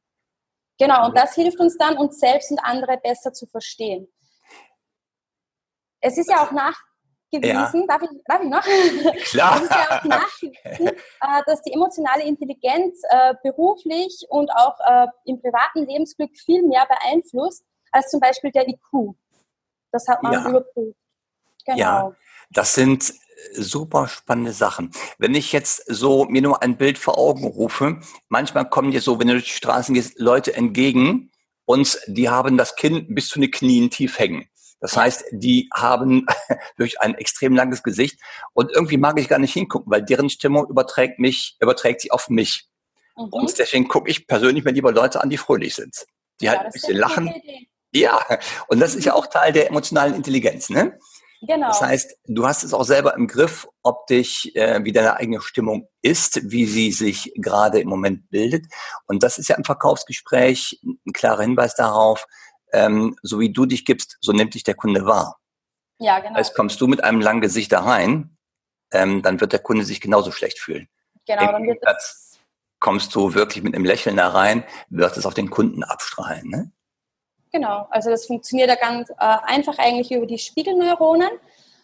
Genau, 0.79 1.07
und 1.07 1.17
das 1.17 1.35
hilft 1.35 1.61
uns 1.61 1.77
dann, 1.77 1.97
uns 1.97 2.19
selbst 2.19 2.51
und 2.51 2.59
andere 2.59 2.99
besser 2.99 3.33
zu 3.33 3.47
verstehen. 3.47 4.09
Es 6.01 6.19
ist 6.19 6.29
ja 6.29 6.45
auch 6.45 6.51
nachgewiesen, 6.51 7.83
ja. 7.83 7.87
Darf, 7.87 8.03
ich, 8.03 8.11
darf 8.27 8.43
ich 8.43 8.49
noch? 8.49 8.63
Klar. 9.31 9.57
Es 9.57 9.63
ist 9.63 9.71
ja 9.71 9.99
auch 9.99 10.05
nachgewiesen, 10.05 10.89
äh, 10.89 11.43
dass 11.47 11.63
die 11.63 11.73
emotionale 11.73 12.25
Intelligenz 12.25 13.01
äh, 13.09 13.35
beruflich 13.43 14.27
und 14.29 14.51
auch 14.51 14.77
äh, 14.81 15.07
im 15.25 15.41
privaten 15.41 15.87
Lebensglück 15.87 16.37
viel 16.37 16.65
mehr 16.65 16.87
beeinflusst 16.87 17.65
als 17.93 18.11
zum 18.11 18.19
Beispiel 18.19 18.51
der 18.51 18.69
IQ. 18.69 19.15
Das 19.93 20.09
hat 20.09 20.23
man 20.23 20.33
ja. 20.33 20.49
überprüft. 20.49 20.97
Genau. 21.65 21.79
Ja, 21.79 22.13
das 22.51 22.75
sind 22.75 23.15
super 23.55 24.09
spannende 24.09 24.53
Sachen. 24.53 24.91
Wenn 25.19 25.35
ich 25.35 25.53
jetzt 25.53 25.85
so 25.87 26.25
mir 26.25 26.43
nur 26.43 26.63
ein 26.63 26.77
Bild 26.77 26.99
vor 26.99 27.19
Augen 27.19 27.47
rufe, 27.47 28.01
manchmal 28.29 28.69
kommen 28.69 28.91
dir 28.91 29.01
so, 29.01 29.19
wenn 29.19 29.29
du 29.29 29.35
durch 29.35 29.47
die 29.47 29.53
Straßen 29.53 29.95
gehst, 29.95 30.19
Leute 30.19 30.55
entgegen 30.55 31.31
und 31.65 31.99
die 32.07 32.29
haben 32.29 32.57
das 32.57 32.77
Kinn 32.77 33.15
bis 33.15 33.29
zu 33.29 33.41
den 33.41 33.51
Knien 33.51 33.91
tief 33.91 34.19
hängen. 34.19 34.49
Das 34.81 34.97
heißt, 34.97 35.27
die 35.31 35.69
haben 35.73 36.27
durch 36.77 37.01
ein 37.01 37.15
extrem 37.15 37.55
langes 37.55 37.83
Gesicht 37.83 38.21
und 38.53 38.73
irgendwie 38.73 38.97
mag 38.97 39.19
ich 39.21 39.29
gar 39.29 39.39
nicht 39.39 39.53
hingucken, 39.53 39.91
weil 39.91 40.03
deren 40.03 40.29
Stimmung 40.29 40.69
überträgt 40.69 41.19
mich, 41.19 41.57
überträgt 41.61 42.01
sich 42.01 42.13
auf 42.13 42.29
mich. 42.29 42.69
Mhm. 43.17 43.29
Und 43.31 43.59
deswegen 43.59 43.89
gucke 43.89 44.11
ich 44.11 44.27
persönlich 44.27 44.65
mir 44.65 44.73
lieber 44.73 44.93
Leute 44.93 45.23
an, 45.23 45.31
die 45.31 45.39
fröhlich 45.39 45.75
sind. 45.75 46.07
Die 46.41 46.47
ja, 46.47 46.53
halt 46.53 46.67
ein 46.67 46.73
bisschen 46.73 46.97
lachen. 46.97 47.33
Ja, 47.95 48.21
und 48.69 48.81
das 48.81 48.95
ist 48.95 49.05
ja 49.05 49.15
auch 49.15 49.27
Teil 49.27 49.53
der 49.53 49.69
emotionalen 49.69 50.15
Intelligenz, 50.15 50.71
ne? 50.71 50.99
Genau. 51.43 51.69
Das 51.69 51.81
heißt, 51.81 52.19
du 52.27 52.47
hast 52.47 52.63
es 52.63 52.73
auch 52.73 52.85
selber 52.85 53.15
im 53.17 53.27
Griff, 53.27 53.69
ob 53.83 54.07
dich, 54.07 54.55
äh, 54.55 54.85
wie 54.85 54.93
deine 54.93 55.17
eigene 55.17 55.41
Stimmung 55.41 55.89
ist, 56.01 56.41
wie 56.51 56.67
sie 56.67 56.93
sich 56.93 57.33
gerade 57.35 57.81
im 57.81 57.89
Moment 57.89 58.31
bildet. 58.31 58.67
Und 59.07 59.25
das 59.25 59.39
ist 59.39 59.49
ja 59.49 59.57
im 59.57 59.65
Verkaufsgespräch 59.65 60.81
ein 60.85 61.13
klarer 61.13 61.43
Hinweis 61.43 61.75
darauf, 61.75 62.27
ähm, 62.73 63.17
so 63.23 63.41
wie 63.41 63.53
du 63.53 63.67
dich 63.67 63.85
gibst, 63.85 64.19
so 64.21 64.33
nimmt 64.33 64.55
dich 64.55 64.63
der 64.63 64.75
Kunde 64.75 65.05
wahr. 65.05 65.41
Ja, 65.99 66.21
genau. 66.21 66.37
Als 66.37 66.55
kommst 66.55 66.81
du 66.81 66.87
mit 66.87 67.03
einem 67.03 67.21
langen 67.21 67.41
Gesicht 67.41 67.73
da 67.73 67.81
rein, 67.81 68.37
ähm, 68.93 69.23
dann 69.23 69.41
wird 69.41 69.53
der 69.53 69.61
Kunde 69.61 69.85
sich 69.85 70.01
genauso 70.01 70.31
schlecht 70.31 70.61
fühlen. 70.61 70.89
Genau, 71.27 71.51
dann 71.51 71.67
wird 71.67 71.79
das 71.83 72.33
kommst 72.83 73.15
du 73.15 73.33
wirklich 73.35 73.63
mit 73.63 73.77
einem 73.77 73.85
Lächeln 73.85 74.17
da 74.17 74.29
rein, 74.29 74.65
wird 74.91 75.17
es 75.17 75.25
auf 75.25 75.35
den 75.35 75.51
Kunden 75.51 75.85
abstrahlen. 75.85 76.51
Ne? 76.51 76.73
Genau, 77.53 77.87
also 77.91 78.11
das 78.11 78.27
funktioniert 78.27 78.69
ja 78.69 78.77
ganz 78.77 79.11
äh, 79.11 79.15
einfach 79.19 79.79
eigentlich 79.79 80.11
über 80.11 80.27
die 80.27 80.39
Spiegelneuronen. 80.39 81.29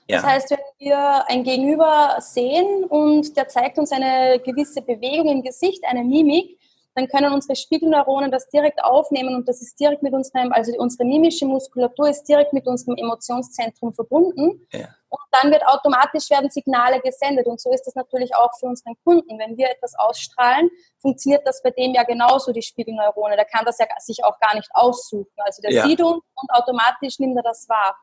Das 0.08 0.22
ja. 0.22 0.28
heißt, 0.28 0.50
wenn 0.50 0.58
wir 0.78 1.28
ein 1.28 1.44
Gegenüber 1.44 2.16
sehen 2.20 2.84
und 2.84 3.36
der 3.36 3.48
zeigt 3.48 3.78
uns 3.78 3.92
eine 3.92 4.40
gewisse 4.40 4.80
Bewegung 4.80 5.28
im 5.28 5.42
Gesicht, 5.42 5.84
eine 5.84 6.02
Mimik, 6.02 6.57
dann 6.98 7.08
können 7.08 7.32
unsere 7.32 7.54
Spiegelneuronen 7.54 8.30
das 8.32 8.48
direkt 8.48 8.82
aufnehmen 8.82 9.36
und 9.36 9.48
das 9.48 9.62
ist 9.62 9.78
direkt 9.78 10.02
mit 10.02 10.12
unserem, 10.12 10.52
also 10.52 10.72
unsere 10.78 11.04
mimische 11.04 11.46
Muskulatur 11.46 12.08
ist 12.08 12.24
direkt 12.24 12.52
mit 12.52 12.66
unserem 12.66 12.96
Emotionszentrum 12.96 13.94
verbunden. 13.94 14.66
Ja. 14.72 14.88
Und 15.08 15.20
dann 15.30 15.52
wird 15.52 15.64
automatisch 15.64 16.28
werden 16.28 16.50
Signale 16.50 17.00
gesendet. 17.00 17.46
Und 17.46 17.60
so 17.60 17.72
ist 17.72 17.84
das 17.84 17.94
natürlich 17.94 18.34
auch 18.34 18.50
für 18.58 18.66
unseren 18.66 18.94
Kunden. 19.04 19.38
Wenn 19.38 19.56
wir 19.56 19.70
etwas 19.70 19.94
ausstrahlen, 19.96 20.68
funktioniert 21.00 21.46
das 21.46 21.62
bei 21.62 21.70
dem 21.70 21.94
ja 21.94 22.02
genauso, 22.02 22.52
die 22.52 22.62
Spiegelneurone. 22.62 23.36
Der 23.36 23.44
kann 23.44 23.64
das 23.64 23.78
ja 23.78 23.86
sich 24.00 24.24
auch 24.24 24.38
gar 24.40 24.56
nicht 24.56 24.68
aussuchen. 24.74 25.32
Also 25.36 25.62
der 25.62 25.72
ja. 25.72 25.86
sieht 25.86 26.02
uns 26.02 26.22
und 26.34 26.50
automatisch 26.50 27.20
nimmt 27.20 27.36
er 27.36 27.44
das 27.44 27.68
wahr. 27.68 27.96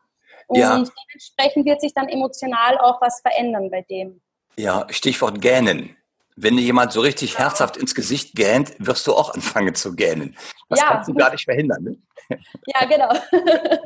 Und 0.47 0.57
ja. 0.57 0.69
dementsprechend 0.69 1.65
wird 1.65 1.81
sich 1.81 1.93
dann 1.93 2.07
emotional 2.07 2.77
auch 2.77 3.01
was 3.01 3.19
verändern 3.19 3.69
bei 3.69 3.81
dem. 3.81 4.21
Ja, 4.55 4.87
Stichwort 4.89 5.41
gähnen. 5.41 5.97
Wenn 6.37 6.57
dir 6.57 6.63
jemand 6.63 6.91
so 6.91 6.99
richtig 6.99 7.37
herzhaft 7.37 7.77
ins 7.77 7.95
Gesicht 7.95 8.35
gähnt, 8.35 8.73
wirst 8.79 9.07
du 9.07 9.13
auch 9.13 9.33
anfangen 9.33 9.73
zu 9.73 9.95
gähnen. 9.95 10.35
Das 10.69 10.79
ja. 10.79 10.87
kannst 10.87 11.09
du 11.09 11.13
gar 11.13 11.31
nicht 11.31 11.45
verhindern. 11.45 11.83
Ne? 11.83 11.97
Ja, 12.65 12.85
genau. 12.85 13.13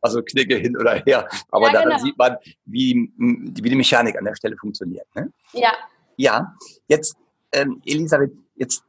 also 0.00 0.22
Knicke 0.22 0.54
hin 0.54 0.76
oder 0.76 1.02
her. 1.04 1.28
Aber 1.50 1.66
ja, 1.66 1.72
daran 1.72 1.88
genau. 1.88 2.02
sieht 2.02 2.16
man, 2.16 2.36
wie, 2.64 3.12
wie 3.16 3.70
die 3.70 3.74
Mechanik 3.74 4.16
an 4.16 4.24
der 4.24 4.36
Stelle 4.36 4.56
funktioniert. 4.56 5.06
Ne? 5.16 5.32
Ja. 5.52 5.72
Ja, 6.16 6.54
jetzt, 6.86 7.16
ähm, 7.50 7.82
Elisabeth, 7.84 8.32
jetzt, 8.54 8.84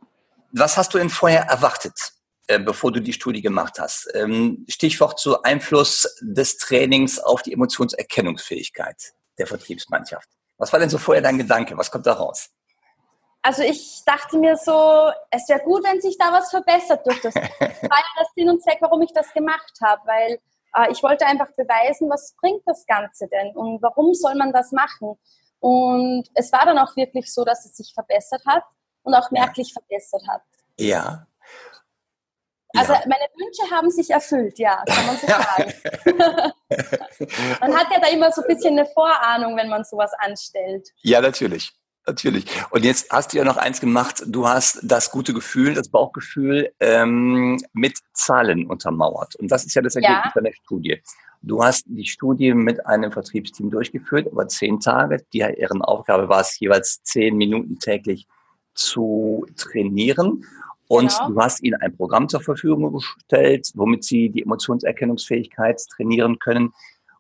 was 0.52 0.78
hast 0.78 0.94
du 0.94 1.00
denn 1.00 1.10
vorher 1.10 1.44
erwartet, 1.44 2.14
äh, 2.48 2.60
bevor 2.60 2.92
du 2.92 3.00
die 3.00 3.14
Studie 3.14 3.42
gemacht 3.42 3.80
hast? 3.80 4.10
Ähm, 4.14 4.66
Stichwort 4.70 5.20
zu 5.20 5.42
Einfluss 5.44 6.18
des 6.22 6.58
Trainings 6.58 7.20
auf 7.20 7.42
die 7.42 7.54
Emotionserkennungsfähigkeit 7.54 9.14
der 9.40 9.48
Vertriebsmannschaft. 9.48 10.30
Was 10.58 10.74
war 10.74 10.80
denn 10.80 10.90
so 10.90 10.98
vorher 10.98 11.24
dein 11.24 11.38
Gedanke? 11.38 11.78
Was 11.78 11.90
kommt 11.90 12.06
da 12.06 12.14
raus? 12.14 12.50
Also 13.42 13.64
ich 13.64 14.04
dachte 14.06 14.38
mir 14.38 14.58
so, 14.58 15.12
es 15.32 15.48
wäre 15.48 15.62
gut, 15.62 15.84
wenn 15.84 16.02
sich 16.02 16.18
da 16.18 16.32
was 16.32 16.50
verbessert 16.50 17.06
durch 17.06 17.22
das. 17.22 17.34
Das 17.34 17.44
war 17.60 17.98
ja 17.98 18.06
das 18.18 18.28
Sinn 18.36 18.50
und 18.50 18.62
Zweck, 18.62 18.80
warum 18.82 19.02
ich 19.02 19.14
das 19.14 19.32
gemacht 19.34 19.74
habe, 19.82 20.02
weil 20.06 20.40
äh, 20.76 20.92
ich 20.92 21.02
wollte 21.04 21.26
einfach 21.26 21.52
beweisen, 21.56 22.10
was 22.10 22.36
bringt 22.40 22.62
das 22.66 22.86
Ganze 22.86 23.28
denn 23.28 23.56
und 23.56 23.82
warum 23.82 24.14
soll 24.14 24.36
man 24.36 24.52
das 24.52 24.72
machen. 24.72 25.18
Und 25.60 26.28
es 26.36 26.52
war 26.52 26.66
dann 26.66 26.78
auch 26.78 26.96
wirklich 26.96 27.34
so, 27.34 27.44
dass 27.44 27.66
es 27.66 27.76
sich 27.76 27.94
verbessert 27.94 28.44
hat 28.46 28.64
und 29.04 29.14
auch 29.14 29.32
merklich 29.32 29.74
verbessert 29.74 30.24
hat. 30.28 30.42
Ja. 30.78 31.26
Also 32.76 32.94
ja. 32.94 33.02
meine 33.08 33.26
Wünsche 33.36 33.76
haben 33.76 33.90
sich 33.90 34.12
erfüllt, 34.12 34.60
ja, 34.60 34.84
kann 34.86 35.08
man 35.08 35.18
so 35.18 35.28
sagen. 35.28 35.74
man 37.62 37.78
hat 37.78 37.88
ja 37.92 38.00
da 38.00 38.08
immer 38.10 38.32
so 38.32 38.42
ein 38.42 38.48
bisschen 38.48 38.78
eine 38.78 38.86
Vorahnung, 38.86 39.58
wenn 39.58 39.70
man 39.70 39.84
sowas 39.84 40.12
anstellt. 40.20 40.88
Ja, 41.02 41.20
natürlich. 41.20 41.74
Natürlich. 42.10 42.46
Und 42.72 42.84
jetzt 42.84 43.12
hast 43.12 43.34
du 43.34 43.38
ja 43.38 43.44
noch 43.44 43.58
eins 43.58 43.80
gemacht. 43.80 44.24
Du 44.26 44.48
hast 44.48 44.80
das 44.82 45.12
gute 45.12 45.32
Gefühl, 45.34 45.76
das 45.76 45.90
Bauchgefühl 45.90 46.72
ähm, 46.80 47.62
mit 47.74 48.00
Zahlen 48.14 48.66
untermauert. 48.66 49.36
Und 49.36 49.52
das 49.52 49.66
ist 49.66 49.76
ja 49.76 49.84
das 49.84 49.96
Ergebnis 49.96 50.32
ja. 50.34 50.42
deiner 50.42 50.54
Studie. 50.54 51.02
Du 51.42 51.64
hast 51.64 51.86
die 51.88 52.06
Studie 52.06 52.54
mit 52.54 52.86
einem 52.86 53.12
Vertriebsteam 53.12 53.70
durchgeführt 53.70 54.28
über 54.28 54.48
zehn 54.48 54.80
Tage. 54.80 55.24
Die, 55.34 55.40
deren 55.40 55.84
Aufgabe 55.84 56.28
war 56.28 56.42
es, 56.42 56.60
jeweils 56.60 57.02
zehn 57.04 57.38
Minuten 57.38 57.78
täglich 57.78 58.28
zu 58.74 59.46
trainieren. 59.56 60.46
Und 60.88 61.16
genau. 61.16 61.30
du 61.30 61.40
hast 61.40 61.62
ihnen 61.62 61.80
ein 61.80 61.96
Programm 61.96 62.28
zur 62.28 62.42
Verfügung 62.42 62.92
gestellt, 62.92 63.72
womit 63.76 64.04
sie 64.04 64.30
die 64.30 64.42
Emotionserkennungsfähigkeit 64.42 65.80
trainieren 65.96 66.40
können. 66.40 66.74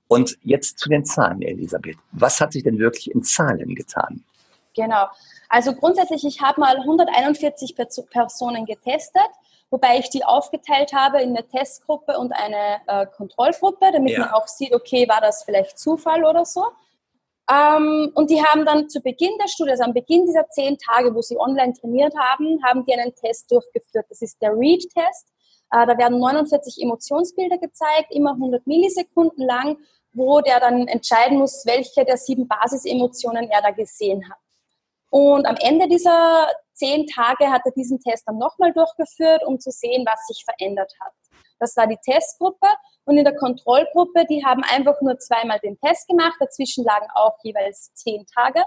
Und 0.07 0.35
jetzt 0.41 0.79
zu 0.79 0.89
den 0.89 1.05
Zahlen, 1.05 1.43
Elisabeth. 1.43 1.97
Was 2.11 2.41
hat 2.41 2.53
sich 2.53 2.63
denn 2.63 2.79
wirklich 2.79 3.11
in 3.11 3.21
Zahlen 3.21 3.75
getan? 3.75 4.23
Genau. 4.79 5.07
Also 5.49 5.73
grundsätzlich, 5.73 6.23
ich 6.25 6.41
habe 6.41 6.61
mal 6.61 6.77
141 6.77 7.75
Personen 8.09 8.65
getestet, 8.65 9.29
wobei 9.69 9.99
ich 9.99 10.09
die 10.09 10.23
aufgeteilt 10.23 10.93
habe 10.93 11.21
in 11.21 11.35
eine 11.35 11.45
Testgruppe 11.45 12.17
und 12.17 12.31
eine 12.31 12.79
äh, 12.87 13.05
Kontrollgruppe, 13.05 13.91
damit 13.91 14.13
ja. 14.13 14.19
man 14.21 14.29
auch 14.29 14.47
sieht, 14.47 14.73
okay, 14.73 15.07
war 15.09 15.19
das 15.19 15.43
vielleicht 15.43 15.77
Zufall 15.77 16.23
oder 16.23 16.45
so. 16.45 16.65
Ähm, 17.51 18.11
und 18.15 18.29
die 18.29 18.41
haben 18.41 18.63
dann 18.63 18.87
zu 18.87 19.01
Beginn 19.01 19.37
der 19.37 19.49
Studie, 19.49 19.71
also 19.71 19.83
am 19.83 19.93
Beginn 19.93 20.25
dieser 20.25 20.47
zehn 20.49 20.77
Tage, 20.77 21.13
wo 21.13 21.21
sie 21.21 21.37
online 21.37 21.73
trainiert 21.73 22.13
haben, 22.17 22.63
haben 22.63 22.85
die 22.85 22.93
einen 22.93 23.13
Test 23.15 23.51
durchgeführt. 23.51 24.05
Das 24.07 24.21
ist 24.21 24.41
der 24.41 24.51
READ-Test. 24.51 25.27
Äh, 25.71 25.87
da 25.87 25.97
werden 25.97 26.19
49 26.19 26.81
Emotionsbilder 26.81 27.57
gezeigt, 27.57 28.11
immer 28.11 28.31
100 28.31 28.65
Millisekunden 28.65 29.45
lang, 29.45 29.77
wo 30.13 30.39
der 30.39 30.61
dann 30.61 30.87
entscheiden 30.87 31.37
muss, 31.37 31.65
welche 31.65 32.05
der 32.05 32.17
sieben 32.17 32.47
Basisemotionen 32.47 33.49
er 33.49 33.61
da 33.61 33.71
gesehen 33.71 34.29
hat. 34.29 34.37
Und 35.09 35.45
am 35.45 35.55
Ende 35.59 35.87
dieser 35.87 36.47
zehn 36.73 37.07
Tage 37.07 37.49
hat 37.49 37.61
er 37.65 37.71
diesen 37.71 37.99
Test 37.99 38.23
dann 38.27 38.37
nochmal 38.37 38.73
durchgeführt, 38.73 39.43
um 39.45 39.59
zu 39.59 39.71
sehen, 39.71 40.05
was 40.05 40.27
sich 40.27 40.43
verändert 40.45 40.93
hat. 40.99 41.13
Das 41.59 41.75
war 41.75 41.87
die 41.87 41.97
Testgruppe. 41.97 42.67
Und 43.05 43.17
in 43.17 43.25
der 43.25 43.35
Kontrollgruppe, 43.35 44.25
die 44.29 44.45
haben 44.45 44.63
einfach 44.63 45.01
nur 45.01 45.17
zweimal 45.19 45.59
den 45.59 45.79
Test 45.79 46.07
gemacht. 46.07 46.35
Dazwischen 46.39 46.85
lagen 46.85 47.07
auch 47.15 47.35
jeweils 47.43 47.93
zehn 47.95 48.25
Tage. 48.33 48.63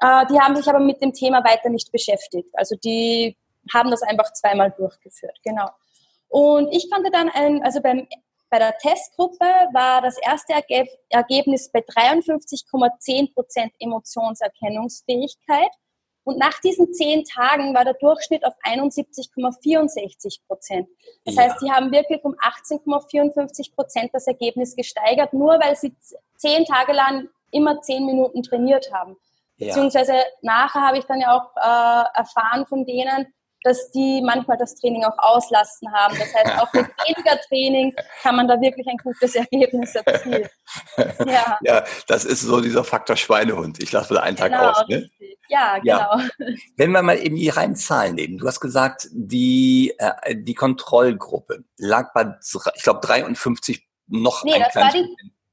Äh, 0.00 0.26
die 0.26 0.40
haben 0.40 0.56
sich 0.56 0.66
aber 0.66 0.80
mit 0.80 1.00
dem 1.00 1.12
Thema 1.12 1.44
weiter 1.44 1.68
nicht 1.68 1.92
beschäftigt. 1.92 2.48
Also 2.54 2.76
die 2.76 3.36
haben 3.72 3.90
das 3.90 4.02
einfach 4.02 4.32
zweimal 4.32 4.70
durchgeführt. 4.72 5.38
Genau. 5.44 5.68
Und 6.28 6.74
ich 6.74 6.90
konnte 6.90 7.10
dann, 7.10 7.28
ein, 7.28 7.62
also 7.62 7.80
beim 7.80 8.08
bei 8.50 8.58
der 8.58 8.76
Testgruppe 8.78 9.44
war 9.72 10.00
das 10.02 10.16
erste 10.18 10.54
Ergebnis 11.10 11.70
bei 11.72 11.80
53,10 11.80 13.34
Prozent 13.34 13.72
Emotionserkennungsfähigkeit. 13.80 15.70
Und 16.24 16.38
nach 16.38 16.58
diesen 16.60 16.92
zehn 16.94 17.24
Tagen 17.24 17.74
war 17.74 17.84
der 17.84 17.94
Durchschnitt 17.94 18.46
auf 18.46 18.54
71,64 18.64 20.40
Prozent. 20.46 20.88
Das 21.24 21.34
ja. 21.34 21.42
heißt, 21.42 21.60
sie 21.60 21.70
haben 21.70 21.92
wirklich 21.92 22.24
um 22.24 22.34
18,54 22.36 23.74
Prozent 23.74 24.10
das 24.14 24.26
Ergebnis 24.26 24.74
gesteigert, 24.74 25.34
nur 25.34 25.60
weil 25.60 25.76
sie 25.76 25.94
zehn 26.36 26.64
Tage 26.64 26.92
lang 26.92 27.28
immer 27.50 27.82
zehn 27.82 28.06
Minuten 28.06 28.42
trainiert 28.42 28.90
haben. 28.92 29.16
Ja. 29.58 29.68
Beziehungsweise 29.68 30.14
nachher 30.40 30.80
habe 30.82 30.98
ich 30.98 31.04
dann 31.04 31.20
ja 31.20 31.36
auch 31.36 31.56
äh, 31.56 32.18
erfahren 32.18 32.66
von 32.66 32.86
denen, 32.86 33.32
dass 33.64 33.90
die 33.90 34.22
manchmal 34.22 34.58
das 34.58 34.74
Training 34.76 35.04
auch 35.04 35.18
auslassen 35.18 35.90
haben. 35.92 36.16
Das 36.18 36.34
heißt, 36.34 36.60
auch 36.60 36.72
mit 36.74 36.86
weniger 37.08 37.40
Training 37.48 37.94
kann 38.22 38.36
man 38.36 38.46
da 38.46 38.60
wirklich 38.60 38.86
ein 38.86 38.98
gutes 38.98 39.34
Ergebnis 39.34 39.94
erzielen. 39.94 40.48
Ja, 41.26 41.58
ja 41.62 41.84
das 42.06 42.24
ist 42.24 42.42
so 42.42 42.60
dieser 42.60 42.84
Faktor 42.84 43.16
Schweinehund. 43.16 43.82
Ich 43.82 43.92
lasse 43.92 44.12
mal 44.12 44.20
einen 44.20 44.36
Tag 44.36 44.52
genau, 44.52 44.70
aus. 44.70 44.84
Ne? 44.88 45.08
Ja, 45.48 45.78
genau. 45.78 46.18
Ja. 46.18 46.28
Wenn 46.76 46.90
wir 46.90 47.02
mal 47.02 47.16
in 47.16 47.36
die 47.36 47.48
reinen 47.48 47.76
Zahlen 47.76 48.16
nehmen. 48.16 48.38
Du 48.38 48.46
hast 48.46 48.60
gesagt, 48.60 49.08
die, 49.12 49.94
äh, 49.98 50.36
die 50.36 50.54
Kontrollgruppe 50.54 51.64
lag 51.78 52.12
bei, 52.12 52.34
ich 52.74 52.82
glaube, 52.82 53.00
53 53.00 53.86
noch 54.08 54.44
Nee, 54.44 54.58
das 54.58 54.74
war 54.74 54.92
die 54.92 55.06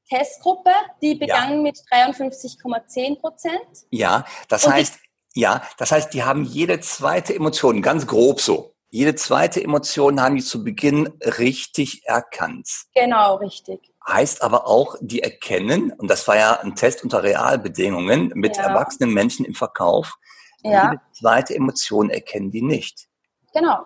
Testgruppe, 0.10 0.72
die 1.01 1.15
begann 1.15 1.51
ja. 1.51 1.62
mit 1.62 1.77
53,10 1.91 3.20
Prozent. 3.20 3.62
Ja, 3.91 4.25
das 4.50 4.65
Und 4.65 4.74
heißt, 4.74 5.00
ja, 5.34 5.64
das 5.78 5.92
heißt, 5.92 6.14
die 6.14 6.24
haben 6.24 6.44
jede 6.44 6.80
zweite 6.80 7.34
Emotion, 7.34 7.82
ganz 7.82 8.08
grob 8.08 8.42
so, 8.42 8.74
jede 8.94 9.16
zweite 9.16 9.64
Emotion 9.64 10.22
haben 10.22 10.36
die 10.36 10.44
zu 10.44 10.66
Beginn 10.66 11.08
richtig 11.24 12.06
erkannt. 12.06 12.68
Genau, 12.94 13.36
richtig. 13.36 13.80
Heißt 14.06 14.42
aber 14.42 14.68
auch, 14.68 14.98
die 15.00 15.24
erkennen, 15.24 15.94
und 15.94 16.10
das 16.10 16.28
war 16.28 16.36
ja 16.36 16.60
ein 16.60 16.76
Test 16.76 17.02
unter 17.04 17.24
Realbedingungen 17.24 18.34
mit 18.36 18.58
ja. 18.58 18.64
erwachsenen 18.64 19.14
Menschen 19.14 19.46
im 19.46 19.56
Verkauf, 19.56 20.18
ja. 20.62 20.92
jede 20.92 21.02
zweite 21.14 21.56
Emotion 21.56 22.10
erkennen 22.10 22.52
die 22.52 22.62
nicht. 22.62 23.08
Genau. 23.54 23.86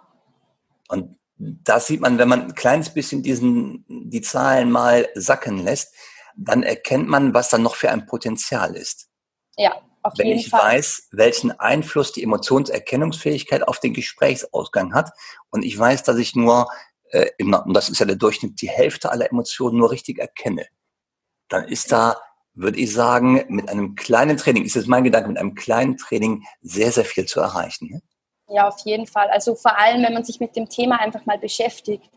Und 0.88 1.20
das 1.38 1.86
sieht 1.86 2.02
man, 2.02 2.18
wenn 2.18 2.30
man 2.30 2.42
ein 2.42 2.56
kleines 2.56 2.92
bisschen 2.92 3.22
diesen, 3.22 3.86
die 3.88 4.22
Zahlen 4.22 4.72
mal 4.72 5.08
sacken 5.14 5.64
lässt, 5.64 5.94
dann 6.36 6.64
erkennt 6.64 7.08
man, 7.08 7.36
was 7.36 7.50
da 7.50 7.60
noch 7.60 7.76
für 7.76 7.92
ein 7.92 8.08
Potenzial 8.08 8.76
ist. 8.76 9.08
Ja, 9.56 9.80
auf 10.06 10.14
wenn 10.18 10.28
ich 10.28 10.50
Fall. 10.50 10.76
weiß, 10.76 11.10
welchen 11.12 11.52
Einfluss 11.60 12.12
die 12.12 12.24
Emotionserkennungsfähigkeit 12.24 13.68
auf 13.68 13.80
den 13.80 13.94
Gesprächsausgang 13.94 14.94
hat 14.94 15.12
und 15.50 15.64
ich 15.64 15.78
weiß, 15.78 16.04
dass 16.04 16.18
ich 16.18 16.36
nur, 16.36 16.68
äh, 17.10 17.30
und 17.40 17.74
das 17.74 17.90
ist 17.90 18.00
ja 18.00 18.06
der 18.06 18.16
Durchschnitt, 18.16 18.62
die 18.62 18.70
Hälfte 18.70 19.12
aller 19.12 19.30
Emotionen 19.32 19.78
nur 19.78 19.92
richtig 19.92 20.20
erkenne, 20.20 20.68
dann 21.50 21.68
ist 21.68 21.92
da, 21.92 22.18
würde 22.54 22.80
ich 22.80 22.94
sagen, 22.94 23.46
mit 23.50 23.68
einem 23.68 23.96
kleinen 23.96 24.38
Training, 24.38 24.64
ist 24.64 24.76
jetzt 24.76 24.88
mein 24.88 25.04
Gedanke, 25.04 25.30
mit 25.30 25.38
einem 25.38 25.56
kleinen 25.56 25.98
Training 25.98 26.44
sehr, 26.62 26.92
sehr 26.92 27.06
viel 27.06 27.26
zu 27.26 27.40
erreichen. 27.40 27.90
Ne? 27.90 28.02
Ja, 28.48 28.68
auf 28.68 28.80
jeden 28.86 29.08
Fall. 29.08 29.30
Also 29.30 29.56
vor 29.56 29.78
allem, 29.78 30.04
wenn 30.04 30.14
man 30.14 30.24
sich 30.24 30.40
mit 30.40 30.56
dem 30.56 30.70
Thema 30.70 31.00
einfach 31.00 31.26
mal 31.26 31.40
beschäftigt. 31.40 32.10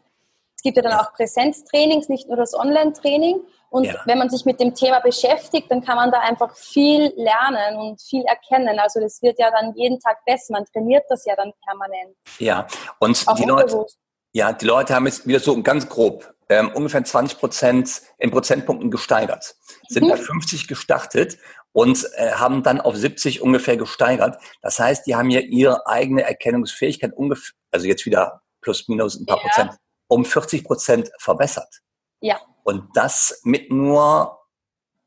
Es 0.54 0.62
gibt 0.62 0.76
ja 0.76 0.82
dann 0.82 0.98
auch 0.98 1.14
Präsenztrainings, 1.14 2.08
nicht 2.08 2.28
nur 2.28 2.36
das 2.36 2.52
Online-Training. 2.52 3.40
Und 3.70 3.84
ja. 3.84 3.94
wenn 4.06 4.18
man 4.18 4.30
sich 4.30 4.44
mit 4.44 4.60
dem 4.60 4.74
Thema 4.74 5.00
beschäftigt, 5.00 5.70
dann 5.70 5.84
kann 5.84 5.96
man 5.96 6.10
da 6.10 6.20
einfach 6.20 6.56
viel 6.56 7.12
lernen 7.16 7.76
und 7.76 8.00
viel 8.00 8.24
erkennen. 8.24 8.78
Also 8.78 9.00
das 9.00 9.20
wird 9.22 9.38
ja 9.38 9.50
dann 9.50 9.74
jeden 9.74 10.00
Tag 10.00 10.24
besser. 10.24 10.52
Man 10.52 10.64
trainiert 10.64 11.04
das 11.08 11.24
ja 11.26 11.36
dann 11.36 11.52
permanent. 11.66 12.16
Ja, 12.38 12.66
und 12.98 13.22
Auch 13.26 13.36
die 13.36 13.44
Leute, 13.44 13.84
ja, 14.32 14.52
die 14.52 14.66
Leute 14.66 14.94
haben 14.94 15.06
jetzt 15.06 15.26
wieder 15.26 15.40
so 15.40 15.62
ganz 15.62 15.88
grob 15.88 16.32
ähm, 16.48 16.70
ungefähr 16.74 17.04
20 17.04 17.38
Prozent 17.38 18.02
in 18.18 18.30
Prozentpunkten 18.30 18.90
gesteigert, 18.90 19.56
sind 19.88 20.04
mhm. 20.04 20.10
bei 20.10 20.16
50 20.16 20.68
gestartet 20.68 21.38
und 21.72 22.08
äh, 22.14 22.32
haben 22.32 22.62
dann 22.62 22.80
auf 22.80 22.96
70 22.96 23.42
ungefähr 23.42 23.76
gesteigert. 23.76 24.40
Das 24.62 24.78
heißt, 24.78 25.06
die 25.06 25.14
haben 25.14 25.30
ja 25.30 25.40
ihre 25.40 25.86
eigene 25.86 26.22
Erkennungsfähigkeit 26.22 27.12
ungefähr, 27.14 27.54
also 27.70 27.86
jetzt 27.86 28.06
wieder 28.06 28.40
plus 28.60 28.88
minus 28.88 29.20
ein 29.20 29.26
paar 29.26 29.38
ja. 29.38 29.42
Prozent, 29.42 29.72
um 30.08 30.24
40 30.24 30.64
Prozent 30.64 31.10
verbessert. 31.18 31.80
Ja. 32.20 32.40
Und 32.68 32.94
das 32.94 33.40
mit 33.44 33.72
nur 33.72 34.40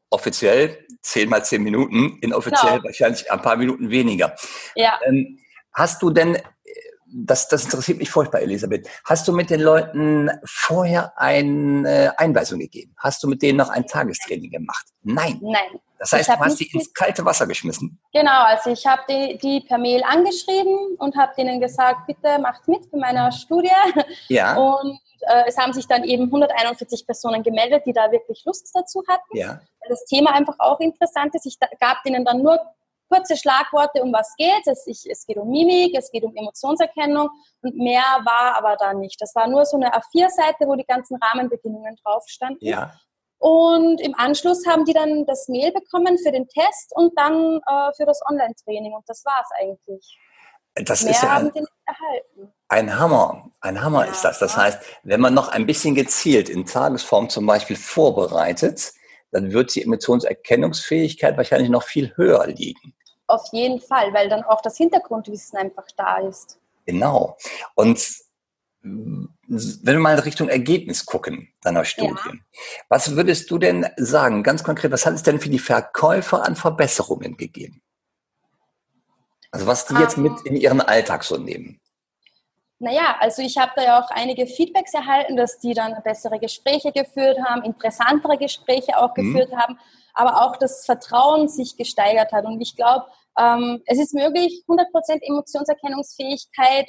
offiziell 0.10 0.84
10 1.04 1.30
mal 1.30 1.46
10 1.46 1.62
Minuten, 1.62 2.18
inoffiziell 2.20 2.72
genau. 2.72 2.86
wahrscheinlich 2.86 3.32
ein 3.32 3.40
paar 3.40 3.56
Minuten 3.56 3.92
weniger. 3.92 4.36
Ja. 4.74 5.00
Ähm, 5.06 5.38
hast 5.72 6.02
du 6.02 6.10
denn 6.10 6.40
das, 7.14 7.50
das 7.50 7.66
interessiert 7.66 8.00
mich 8.00 8.10
furchtbar, 8.10 8.42
Elisabeth. 8.42 8.90
Hast 9.06 9.28
du 9.28 9.32
mit 9.32 9.52
den 9.52 9.60
Leuten 9.60 10.32
vorher 10.44 11.14
eine 11.20 12.16
Einweisung 12.18 12.58
gegeben? 12.58 12.96
Hast 12.98 13.22
du 13.22 13.28
mit 13.28 13.44
denen 13.44 13.60
noch 13.60 13.70
ein 13.70 13.86
Tagestraining 13.86 14.50
gemacht? 14.50 14.88
Nein. 15.04 15.38
Nein. 15.44 15.80
Das 16.00 16.14
heißt, 16.14 16.30
du 16.30 16.40
hast 16.40 16.58
sie 16.58 16.66
ins 16.74 16.92
kalte 16.96 17.24
Wasser 17.26 17.46
geschmissen? 17.46 18.00
Genau, 18.12 18.44
also 18.46 18.72
ich 18.72 18.88
habe 18.88 19.04
die, 19.08 19.38
die 19.38 19.62
per 19.68 19.78
Mail 19.78 20.02
angeschrieben 20.04 20.96
und 20.98 21.16
habe 21.16 21.32
denen 21.38 21.60
gesagt, 21.60 22.08
bitte 22.08 22.40
macht 22.40 22.68
mit 22.68 22.90
bei 22.90 22.98
meiner 22.98 23.32
Studie. 23.32 23.70
Ja. 24.28 24.56
Und 24.56 25.00
äh, 25.22 25.44
es 25.48 25.58
haben 25.58 25.74
sich 25.74 25.88
dann 25.88 26.04
eben 26.04 26.26
141 26.26 27.06
Personen 27.06 27.44
gemeldet, 27.44 27.84
die 27.86 27.94
da 27.94 28.12
wirklich 28.12 28.44
Lust 28.46 28.70
dazu 28.74 29.04
hatten. 29.08 29.38
Ja. 29.38 29.60
Weil 29.80 29.90
das 29.90 30.06
Thema 30.06 30.34
einfach 30.34 30.56
auch 30.60 30.80
interessant 30.80 31.36
ist. 31.36 31.46
Ich 31.46 31.58
gab 31.80 32.04
denen 32.04 32.26
dann 32.26 32.42
nur 32.42 32.60
kurze 33.12 33.36
Schlagworte, 33.36 34.02
um 34.02 34.14
was 34.14 34.34
geht 34.38 34.66
es. 34.66 34.88
Es 34.88 35.26
geht 35.26 35.38
um 35.38 35.50
Mimik, 35.50 35.98
es 35.98 36.12
geht 36.12 36.24
um 36.24 36.36
Emotionserkennung 36.36 37.30
und 37.62 37.76
mehr 37.76 38.04
war 38.24 38.58
aber 38.58 38.78
da 38.78 38.94
nicht. 38.94 39.22
Das 39.22 39.36
war 39.36 39.48
nur 39.48 39.66
so 39.66 39.78
eine 39.78 39.94
A4-Seite, 39.94 40.66
wo 40.66 40.76
die 40.76 40.86
ganzen 40.86 41.18
Rahmenbedingungen 41.22 41.98
drauf 42.04 42.24
standen. 42.28 42.66
Ja. 42.66 42.94
Und 43.40 44.00
im 44.02 44.14
Anschluss 44.16 44.66
haben 44.68 44.86
die 44.86 44.94
dann 44.94 45.26
das 45.26 45.48
Mail 45.48 45.72
bekommen 45.72 46.18
für 46.20 46.32
den 46.32 46.48
Test 46.48 46.94
und 46.96 47.12
dann 47.18 47.60
äh, 47.68 47.92
für 47.98 48.06
das 48.06 48.22
Online-Training. 48.30 48.94
Und 48.94 49.04
das 49.08 49.26
war 49.26 49.42
es 49.42 49.50
eigentlich. 49.60 50.18
Das 50.76 51.04
Mehr 51.04 51.12
ist 51.12 51.24
ja 51.24 51.38
ein, 51.38 51.52
ein 52.70 53.00
Hammer. 53.00 53.50
Ein 53.60 53.82
Hammer 53.84 54.06
ja, 54.06 54.12
ist 54.12 54.24
das. 54.24 54.40
Das 54.40 54.56
heißt, 54.56 54.80
wenn 55.04 55.20
man 55.20 55.34
noch 55.34 55.50
ein 55.50 55.66
bisschen 55.66 55.96
gezielt 55.96 56.50
in 56.50 56.66
Tagesform 56.66 57.30
zum 57.30 57.46
Beispiel 57.46 57.76
vorbereitet, 57.76 58.94
dann 59.32 59.52
wird 59.52 59.76
die 59.76 59.84
Emissionserkennungsfähigkeit 59.84 61.38
wahrscheinlich 61.38 61.70
noch 61.70 61.84
viel 61.84 62.16
höher 62.16 62.48
liegen. 62.48 62.94
Auf 63.28 63.44
jeden 63.52 63.80
Fall, 63.80 64.14
weil 64.14 64.30
dann 64.30 64.44
auch 64.44 64.62
das 64.62 64.78
Hintergrundwissen 64.78 65.58
einfach 65.58 65.86
da 65.96 66.18
ist. 66.18 66.60
Genau. 66.86 67.38
Und 67.76 68.06
wenn 68.84 69.30
wir 69.48 70.00
mal 70.00 70.18
in 70.18 70.24
Richtung 70.24 70.50
Ergebnis 70.50 71.06
gucken 71.06 71.54
deiner 71.62 71.86
Studie, 71.86 72.16
ja. 72.26 72.34
was 72.90 73.16
würdest 73.16 73.52
du 73.52 73.58
denn 73.58 73.88
sagen, 73.98 74.44
ganz 74.44 74.64
konkret, 74.64 74.92
was 74.92 75.06
hat 75.06 75.14
es 75.14 75.24
denn 75.24 75.40
für 75.40 75.50
die 75.50 75.60
Verkäufer 75.60 76.44
an 76.46 76.56
Verbesserungen 76.56 77.38
gegeben? 77.38 77.82
Also 79.52 79.68
was 79.68 79.86
die 79.86 79.96
jetzt 79.96 80.18
mit 80.18 80.32
ähm. 80.32 80.46
in 80.46 80.56
ihren 80.56 80.82
Alltag 80.82 81.24
so 81.24 81.38
nehmen? 81.38 81.80
Naja, 82.80 83.16
also 83.20 83.44
ich 83.44 83.60
habe 83.60 83.74
da 83.76 83.84
ja 83.84 84.02
auch 84.02 84.10
einige 84.10 84.48
Feedbacks 84.48 84.94
erhalten, 84.96 85.36
dass 85.36 85.60
die 85.60 85.76
dann 85.76 86.02
bessere 86.04 86.40
Gespräche 86.40 86.92
geführt 86.92 87.38
haben, 87.46 87.62
interessantere 87.62 88.38
Gespräche 88.38 88.98
auch 88.98 89.16
mhm. 89.16 89.34
geführt 89.34 89.56
haben, 89.56 89.78
aber 90.16 90.42
auch 90.42 90.58
das 90.58 90.86
Vertrauen 90.86 91.48
sich 91.48 91.78
gesteigert 91.78 92.32
hat. 92.32 92.46
Und 92.46 92.60
ich 92.60 92.76
glaube, 92.76 93.06
ähm, 93.38 93.84
es 93.86 94.00
ist 94.00 94.16
möglich, 94.16 94.64
100% 94.68 95.22
Emotionserkennungsfähigkeit 95.22 96.88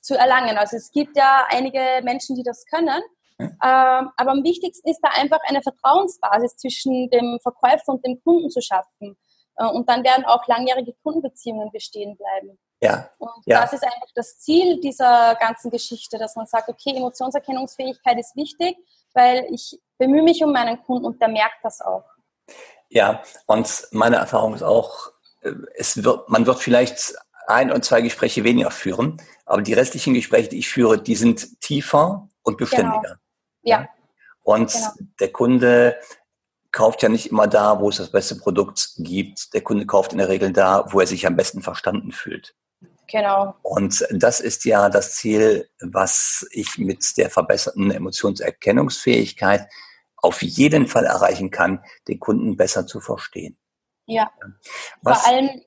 zu 0.00 0.16
erlangen. 0.16 0.58
Also 0.58 0.76
es 0.76 0.90
gibt 0.90 1.16
ja 1.16 1.46
einige 1.50 1.80
Menschen, 2.02 2.34
die 2.34 2.42
das 2.42 2.64
können. 2.66 3.00
Ähm, 3.40 3.50
aber 3.60 4.32
am 4.32 4.42
wichtigsten 4.42 4.88
ist 4.88 5.00
da 5.00 5.10
einfach 5.10 5.38
eine 5.46 5.62
Vertrauensbasis 5.62 6.56
zwischen 6.56 7.08
dem 7.10 7.38
Verkäufer 7.40 7.92
und 7.92 8.04
dem 8.04 8.20
Kunden 8.24 8.50
zu 8.50 8.60
schaffen. 8.60 9.16
Äh, 9.58 9.66
und 9.66 9.88
dann 9.88 10.04
werden 10.04 10.24
auch 10.24 10.46
langjährige 10.46 10.94
Kundenbeziehungen 11.02 11.70
bestehen 11.70 12.16
bleiben. 12.16 12.58
Ja. 12.80 13.10
Und 13.18 13.30
ja. 13.44 13.60
das 13.60 13.72
ist 13.72 13.84
einfach 13.84 14.08
das 14.14 14.38
Ziel 14.38 14.80
dieser 14.80 15.34
ganzen 15.34 15.70
Geschichte, 15.70 16.16
dass 16.16 16.36
man 16.36 16.46
sagt, 16.46 16.68
okay, 16.68 16.96
Emotionserkennungsfähigkeit 16.96 18.18
ist 18.18 18.36
wichtig, 18.36 18.76
weil 19.14 19.46
ich 19.50 19.80
bemühe 19.98 20.22
mich 20.22 20.42
um 20.44 20.52
meinen 20.52 20.80
Kunden 20.84 21.04
und 21.04 21.20
der 21.20 21.28
merkt 21.28 21.58
das 21.62 21.80
auch. 21.80 22.04
Ja, 22.88 23.22
und 23.46 23.88
meine 23.90 24.16
Erfahrung 24.16 24.54
ist 24.54 24.62
auch, 24.62 25.12
äh, 25.42 25.52
es 25.74 26.02
wird, 26.02 26.28
man 26.28 26.46
wird 26.46 26.58
vielleicht 26.60 27.14
ein 27.46 27.72
und 27.72 27.84
zwei 27.84 28.00
Gespräche 28.00 28.44
weniger 28.44 28.70
führen, 28.70 29.20
aber 29.44 29.62
die 29.62 29.72
restlichen 29.72 30.14
Gespräche, 30.14 30.50
die 30.50 30.58
ich 30.58 30.68
führe, 30.68 31.02
die 31.02 31.16
sind 31.16 31.60
tiefer 31.60 32.28
und 32.42 32.58
beständiger. 32.58 33.00
Genau. 33.00 33.14
Ja. 33.62 33.80
ja. 33.80 33.88
Und 34.42 34.72
genau. 34.72 34.88
der 35.20 35.32
Kunde 35.32 35.96
kauft 36.72 37.02
ja 37.02 37.08
nicht 37.08 37.26
immer 37.26 37.46
da, 37.46 37.80
wo 37.80 37.88
es 37.88 37.96
das 37.96 38.10
beste 38.10 38.36
Produkt 38.36 38.92
gibt. 38.98 39.54
Der 39.54 39.62
Kunde 39.62 39.86
kauft 39.86 40.12
in 40.12 40.18
der 40.18 40.28
Regel 40.28 40.52
da, 40.52 40.84
wo 40.90 41.00
er 41.00 41.06
sich 41.06 41.26
am 41.26 41.36
besten 41.36 41.62
verstanden 41.62 42.12
fühlt. 42.12 42.54
Genau. 43.10 43.54
Und 43.62 44.06
das 44.10 44.40
ist 44.40 44.64
ja 44.66 44.90
das 44.90 45.14
Ziel, 45.14 45.68
was 45.80 46.46
ich 46.50 46.76
mit 46.76 47.16
der 47.16 47.30
verbesserten 47.30 47.90
Emotionserkennungsfähigkeit 47.90 49.66
auf 50.18 50.42
jeden 50.42 50.86
Fall 50.86 51.04
erreichen 51.04 51.50
kann, 51.50 51.82
den 52.06 52.20
Kunden 52.20 52.56
besser 52.56 52.86
zu 52.86 53.00
verstehen. 53.00 53.56
Ja. 54.06 54.30
Was, 55.02 55.22
Vor 55.22 55.32
allem, 55.32 55.62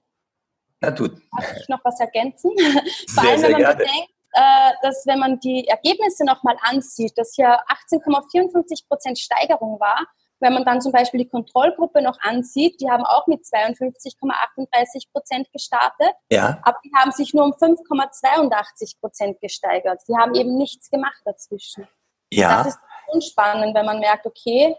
na, 0.81 0.91
du. 0.91 1.07
Darf 1.07 1.57
ich 1.59 1.69
noch 1.69 1.79
was 1.83 1.99
ergänzen? 1.99 2.51
Vor 3.09 3.23
allem, 3.23 3.41
wenn 3.41 3.51
man 3.51 3.61
gerne. 3.61 3.75
bedenkt, 3.75 4.09
äh, 4.33 4.71
dass 4.83 5.05
wenn 5.05 5.19
man 5.19 5.39
die 5.39 5.67
Ergebnisse 5.67 6.25
nochmal 6.25 6.57
ansieht, 6.63 7.13
dass 7.17 7.33
hier 7.35 7.59
18,54 7.91 8.87
Prozent 8.87 9.19
Steigerung 9.19 9.79
war 9.79 10.05
wenn 10.41 10.53
man 10.53 10.65
dann 10.65 10.81
zum 10.81 10.91
Beispiel 10.91 11.19
die 11.19 11.29
Kontrollgruppe 11.29 12.01
noch 12.01 12.19
ansieht, 12.19 12.81
die 12.81 12.89
haben 12.89 13.03
auch 13.03 13.27
mit 13.27 13.41
52,38 13.41 15.11
Prozent 15.13 15.51
gestartet, 15.53 16.13
ja. 16.31 16.59
aber 16.63 16.79
die 16.83 16.91
haben 16.95 17.11
sich 17.11 17.33
nur 17.33 17.45
um 17.45 17.53
5,82 17.53 18.99
Prozent 18.99 19.39
gesteigert. 19.39 20.01
Die 20.07 20.17
haben 20.17 20.33
eben 20.33 20.57
nichts 20.57 20.89
gemacht 20.89 21.21
dazwischen. 21.25 21.87
Ja. 22.31 22.63
Das 22.63 22.73
ist 22.73 22.79
unspannend, 23.07 23.75
wenn 23.75 23.85
man 23.85 23.99
merkt, 23.99 24.25
okay, 24.25 24.75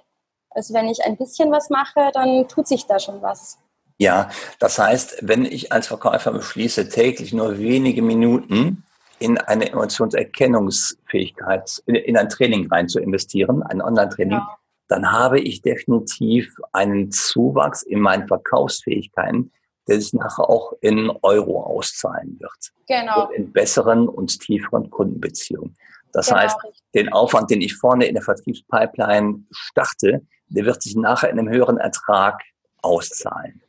also 0.50 0.74
wenn 0.74 0.88
ich 0.88 1.04
ein 1.04 1.16
bisschen 1.16 1.52
was 1.52 1.70
mache, 1.70 2.10
dann 2.12 2.48
tut 2.48 2.66
sich 2.66 2.86
da 2.86 2.98
schon 2.98 3.22
was. 3.22 3.58
Ja, 3.98 4.30
das 4.58 4.78
heißt, 4.78 5.18
wenn 5.22 5.44
ich 5.44 5.72
als 5.72 5.86
Verkäufer 5.86 6.32
beschließe, 6.32 6.88
täglich 6.88 7.32
nur 7.32 7.58
wenige 7.58 8.02
Minuten 8.02 8.84
in 9.20 9.38
eine 9.38 9.70
Emotionserkennungsfähigkeit, 9.70 11.80
in, 11.86 12.16
ein 12.16 12.28
Training 12.28 12.66
rein 12.68 12.88
zu 12.88 12.98
investieren, 12.98 13.62
ein 13.62 13.80
Online-Training, 13.80 14.38
ja 14.38 14.58
dann 14.92 15.10
habe 15.10 15.40
ich 15.40 15.62
definitiv 15.62 16.54
einen 16.72 17.10
Zuwachs 17.10 17.82
in 17.82 17.98
meinen 17.98 18.28
Verkaufsfähigkeiten, 18.28 19.50
der 19.88 19.98
sich 19.98 20.12
nachher 20.12 20.50
auch 20.50 20.74
in 20.82 21.10
Euro 21.22 21.62
auszahlen 21.62 22.38
wird. 22.38 22.72
Genau. 22.86 23.28
Und 23.28 23.34
in 23.34 23.52
besseren 23.52 24.06
und 24.06 24.38
tieferen 24.38 24.90
Kundenbeziehungen. 24.90 25.74
Das 26.12 26.26
genau. 26.26 26.40
heißt, 26.40 26.56
den 26.94 27.10
Aufwand, 27.10 27.50
den 27.50 27.62
ich 27.62 27.74
vorne 27.74 28.04
in 28.04 28.14
der 28.14 28.22
Vertriebspipeline 28.22 29.46
starte, 29.50 30.26
der 30.48 30.66
wird 30.66 30.82
sich 30.82 30.94
nachher 30.94 31.30
in 31.30 31.38
einem 31.38 31.48
höheren 31.48 31.78
Ertrag 31.78 32.42
auszahlen. 32.82 33.62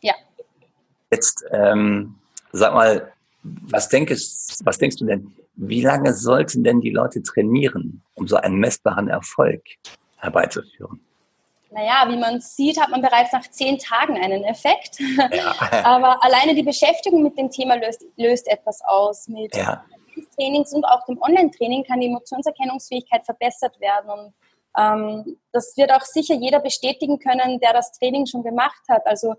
Ja. 0.00 0.14
Jetzt, 1.10 1.44
ähm, 1.50 2.14
sag 2.52 2.72
mal, 2.72 3.12
was 3.42 3.90
denkst, 3.90 4.60
was 4.64 4.78
denkst 4.78 4.96
du 4.96 5.04
denn? 5.04 5.30
Wie 5.62 5.82
lange 5.82 6.14
sollten 6.14 6.64
denn 6.64 6.80
die 6.80 6.88
Leute 6.88 7.22
trainieren, 7.22 8.02
um 8.14 8.26
so 8.26 8.36
einen 8.36 8.56
messbaren 8.56 9.08
Erfolg 9.08 9.62
herbeizuführen? 10.16 11.04
Naja, 11.70 12.06
wie 12.08 12.16
man 12.16 12.40
sieht, 12.40 12.80
hat 12.80 12.88
man 12.88 13.02
bereits 13.02 13.30
nach 13.32 13.46
zehn 13.50 13.78
Tagen 13.78 14.16
einen 14.16 14.42
Effekt. 14.44 14.98
Ja. 15.30 15.54
Aber 15.84 16.24
alleine 16.24 16.54
die 16.54 16.62
Beschäftigung 16.62 17.22
mit 17.22 17.36
dem 17.36 17.50
Thema 17.50 17.74
löst, 17.74 18.06
löst 18.16 18.48
etwas 18.48 18.80
aus. 18.86 19.28
Mit 19.28 19.54
ja. 19.54 19.84
Trainings 20.34 20.72
und 20.72 20.84
auch 20.84 21.04
dem 21.04 21.20
Online-Training 21.20 21.84
kann 21.84 22.00
die 22.00 22.06
Emotionserkennungsfähigkeit 22.06 23.26
verbessert 23.26 23.78
werden. 23.80 24.10
Und 24.10 24.34
ähm, 24.78 25.36
das 25.52 25.76
wird 25.76 25.92
auch 25.92 26.06
sicher 26.06 26.36
jeder 26.36 26.60
bestätigen 26.60 27.18
können, 27.18 27.60
der 27.60 27.74
das 27.74 27.92
Training 27.92 28.24
schon 28.24 28.42
gemacht 28.42 28.82
hat. 28.88 29.06
Also 29.06 29.34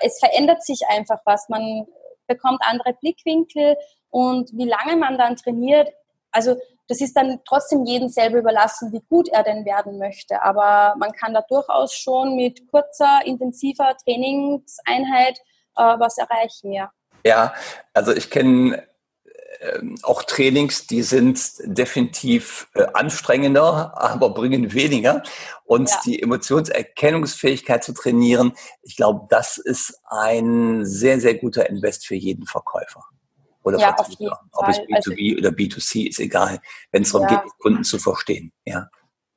es 0.00 0.18
verändert 0.20 0.64
sich 0.64 0.80
einfach 0.88 1.20
was. 1.26 1.50
Man 1.50 1.86
bekommt 2.26 2.60
andere 2.66 2.94
Blickwinkel 3.00 3.76
und 4.10 4.50
wie 4.52 4.68
lange 4.68 4.96
man 4.96 5.18
dann 5.18 5.36
trainiert. 5.36 5.88
Also 6.30 6.56
das 6.88 7.00
ist 7.00 7.16
dann 7.16 7.40
trotzdem 7.46 7.84
jedem 7.84 8.08
selber 8.08 8.38
überlassen, 8.38 8.92
wie 8.92 9.02
gut 9.08 9.28
er 9.28 9.42
denn 9.42 9.64
werden 9.64 9.98
möchte. 9.98 10.42
Aber 10.42 10.94
man 10.98 11.12
kann 11.12 11.34
da 11.34 11.42
durchaus 11.42 11.94
schon 11.94 12.36
mit 12.36 12.70
kurzer, 12.70 13.20
intensiver 13.24 13.96
Trainingseinheit 14.04 15.38
äh, 15.76 15.98
was 15.98 16.18
erreichen, 16.18 16.72
ja. 16.72 16.90
Ja, 17.24 17.54
also 17.92 18.12
ich 18.12 18.30
kenne 18.30 18.86
auch 20.02 20.22
Trainings, 20.22 20.86
die 20.86 21.02
sind 21.02 21.40
definitiv 21.64 22.68
äh, 22.74 22.86
anstrengender, 22.94 23.92
aber 23.96 24.30
bringen 24.30 24.72
weniger. 24.72 25.22
Und 25.64 25.90
ja. 25.90 26.00
die 26.04 26.22
Emotionserkennungsfähigkeit 26.22 27.82
zu 27.82 27.92
trainieren, 27.92 28.52
ich 28.82 28.96
glaube, 28.96 29.26
das 29.30 29.58
ist 29.58 30.00
ein 30.04 30.84
sehr, 30.84 31.20
sehr 31.20 31.34
guter 31.34 31.68
Invest 31.68 32.06
für 32.06 32.14
jeden 32.14 32.46
Verkäufer. 32.46 33.04
Oder 33.62 33.78
ja, 33.78 33.94
Vertriebler. 33.96 34.40
Ob 34.52 34.68
es 34.68 34.78
B2B 34.78 34.94
also, 34.94 35.10
oder 35.38 35.56
B2C 35.56 36.08
ist 36.08 36.20
egal, 36.20 36.60
wenn 36.92 37.02
es 37.02 37.10
darum 37.10 37.26
ja. 37.28 37.40
geht, 37.40 37.52
Kunden 37.58 37.82
zu 37.82 37.98
verstehen. 37.98 38.52
Ja. 38.64 38.88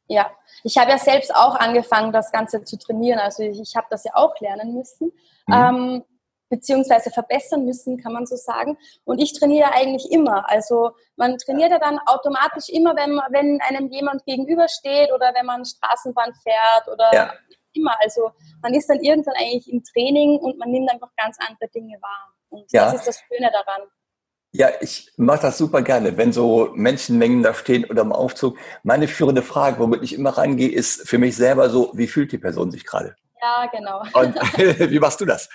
Ja, 0.07 0.31
ich 0.63 0.77
habe 0.77 0.91
ja 0.91 0.97
selbst 0.97 1.33
auch 1.33 1.55
angefangen, 1.55 2.11
das 2.11 2.31
Ganze 2.31 2.63
zu 2.63 2.77
trainieren. 2.77 3.19
Also 3.19 3.43
ich, 3.43 3.59
ich 3.59 3.75
habe 3.75 3.87
das 3.89 4.03
ja 4.03 4.11
auch 4.15 4.39
lernen 4.39 4.73
müssen. 4.73 5.11
Mhm. 5.47 5.53
Ähm, 5.53 6.03
beziehungsweise 6.49 7.11
verbessern 7.11 7.65
müssen, 7.65 8.01
kann 8.01 8.13
man 8.13 8.25
so 8.25 8.35
sagen. 8.35 8.77
Und 9.05 9.19
ich 9.19 9.33
trainiere 9.33 9.71
eigentlich 9.73 10.11
immer. 10.11 10.49
Also 10.49 10.91
man 11.15 11.37
trainiert 11.37 11.71
ja 11.71 11.79
dann 11.79 11.99
automatisch 12.05 12.69
immer, 12.69 12.95
wenn, 12.95 13.19
wenn 13.29 13.59
einem 13.61 13.89
jemand 13.89 14.25
gegenübersteht 14.25 15.11
oder 15.13 15.31
wenn 15.35 15.45
man 15.45 15.63
Straßenbahn 15.63 16.33
fährt 16.43 16.87
oder 16.91 17.09
ja. 17.13 17.33
immer. 17.73 17.95
Also 18.01 18.31
man 18.61 18.73
ist 18.73 18.89
dann 18.89 18.99
irgendwann 18.99 19.35
eigentlich 19.39 19.71
im 19.71 19.83
Training 19.83 20.39
und 20.39 20.57
man 20.57 20.71
nimmt 20.71 20.91
einfach 20.91 21.09
ganz 21.17 21.37
andere 21.39 21.69
Dinge 21.69 21.97
wahr. 22.01 22.33
Und 22.49 22.71
ja. 22.71 22.85
das 22.85 22.95
ist 22.95 23.07
das 23.07 23.19
Schöne 23.19 23.51
daran. 23.51 23.87
Ja, 24.51 24.69
ich 24.81 25.11
mache 25.15 25.43
das 25.43 25.59
super 25.59 25.83
gerne, 25.83 26.17
wenn 26.17 26.33
so 26.33 26.71
Menschenmengen 26.73 27.43
da 27.43 27.53
stehen 27.53 27.85
oder 27.85 28.01
im 28.01 28.11
Aufzug. 28.11 28.57
Meine 28.81 29.07
führende 29.07 29.43
Frage, 29.43 29.77
womit 29.77 30.01
ich 30.01 30.13
immer 30.13 30.31
rangehe, 30.31 30.71
ist 30.71 31.07
für 31.07 31.19
mich 31.19 31.35
selber 31.35 31.69
so, 31.69 31.91
wie 31.93 32.07
fühlt 32.07 32.31
die 32.31 32.39
Person 32.39 32.71
sich 32.71 32.83
gerade? 32.83 33.15
Ja, 33.39 33.67
genau. 33.67 34.01
Und 34.13 34.35
wie 34.91 34.99
machst 34.99 35.21
du 35.21 35.25
das? 35.25 35.49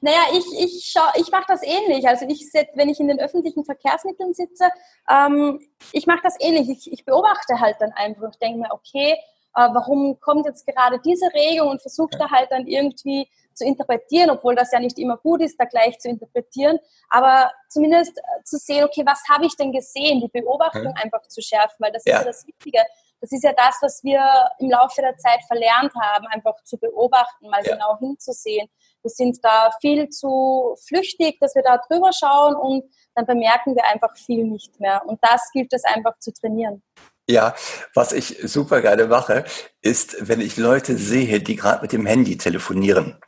Naja, 0.00 0.20
ich, 0.32 0.44
ich, 0.58 0.90
schau, 0.92 1.06
ich 1.16 1.30
mache 1.30 1.44
das 1.48 1.62
ähnlich. 1.62 2.06
Also 2.08 2.26
ich, 2.26 2.42
wenn 2.74 2.88
ich 2.88 3.00
in 3.00 3.08
den 3.08 3.20
öffentlichen 3.20 3.64
Verkehrsmitteln 3.64 4.34
sitze, 4.34 4.68
ähm, 5.08 5.60
ich 5.92 6.06
mache 6.06 6.20
das 6.22 6.36
ähnlich. 6.40 6.68
Ich, 6.68 6.92
ich 6.92 7.04
beobachte 7.04 7.60
halt 7.60 7.76
dann 7.80 7.92
einfach 7.92 8.22
und 8.22 8.42
denke 8.42 8.58
mir, 8.60 8.72
okay, 8.72 9.16
äh, 9.56 9.68
warum 9.72 10.18
kommt 10.20 10.46
jetzt 10.46 10.66
gerade 10.66 10.98
diese 11.00 11.26
Regung 11.32 11.68
und 11.68 11.82
versuche 11.82 12.16
da 12.18 12.30
halt 12.30 12.50
dann 12.50 12.66
irgendwie 12.66 13.28
zu 13.54 13.64
interpretieren, 13.64 14.30
obwohl 14.30 14.56
das 14.56 14.72
ja 14.72 14.80
nicht 14.80 14.98
immer 14.98 15.16
gut 15.16 15.40
ist, 15.40 15.58
da 15.58 15.64
gleich 15.64 15.98
zu 16.00 16.08
interpretieren, 16.08 16.78
aber 17.08 17.52
zumindest 17.68 18.18
äh, 18.18 18.42
zu 18.42 18.58
sehen, 18.58 18.84
okay, 18.84 19.04
was 19.06 19.22
habe 19.28 19.46
ich 19.46 19.56
denn 19.56 19.70
gesehen, 19.72 20.20
die 20.20 20.40
Beobachtung 20.40 20.92
einfach 20.96 21.22
zu 21.28 21.40
schärfen, 21.40 21.76
weil 21.78 21.92
das 21.92 22.04
ja. 22.04 22.16
ist 22.16 22.20
ja 22.20 22.26
das 22.26 22.46
Wichtige. 22.46 22.80
Das 23.24 23.32
ist 23.32 23.42
ja 23.42 23.54
das, 23.54 23.76
was 23.80 24.04
wir 24.04 24.20
im 24.58 24.68
Laufe 24.68 25.00
der 25.00 25.16
Zeit 25.16 25.40
verlernt 25.46 25.94
haben, 25.94 26.26
einfach 26.26 26.62
zu 26.64 26.76
beobachten, 26.76 27.48
mal 27.48 27.64
ja. 27.64 27.72
genau 27.72 27.98
hinzusehen. 27.98 28.68
Wir 29.00 29.08
sind 29.08 29.38
da 29.42 29.70
viel 29.80 30.10
zu 30.10 30.76
flüchtig, 30.86 31.38
dass 31.40 31.54
wir 31.54 31.62
da 31.62 31.80
drüber 31.88 32.10
schauen 32.12 32.54
und 32.54 32.84
dann 33.14 33.24
bemerken 33.24 33.74
wir 33.76 33.86
einfach 33.86 34.14
viel 34.14 34.44
nicht 34.44 34.78
mehr. 34.78 35.00
Und 35.06 35.20
das 35.22 35.50
gilt 35.54 35.72
es 35.72 35.84
einfach 35.84 36.18
zu 36.18 36.34
trainieren. 36.34 36.82
Ja, 37.26 37.54
was 37.94 38.12
ich 38.12 38.36
super 38.42 38.82
gerne 38.82 39.06
mache, 39.06 39.46
ist, 39.80 40.16
wenn 40.20 40.42
ich 40.42 40.58
Leute 40.58 40.98
sehe, 40.98 41.40
die 41.40 41.56
gerade 41.56 41.80
mit 41.80 41.92
dem 41.92 42.04
Handy 42.04 42.36
telefonieren, 42.36 43.18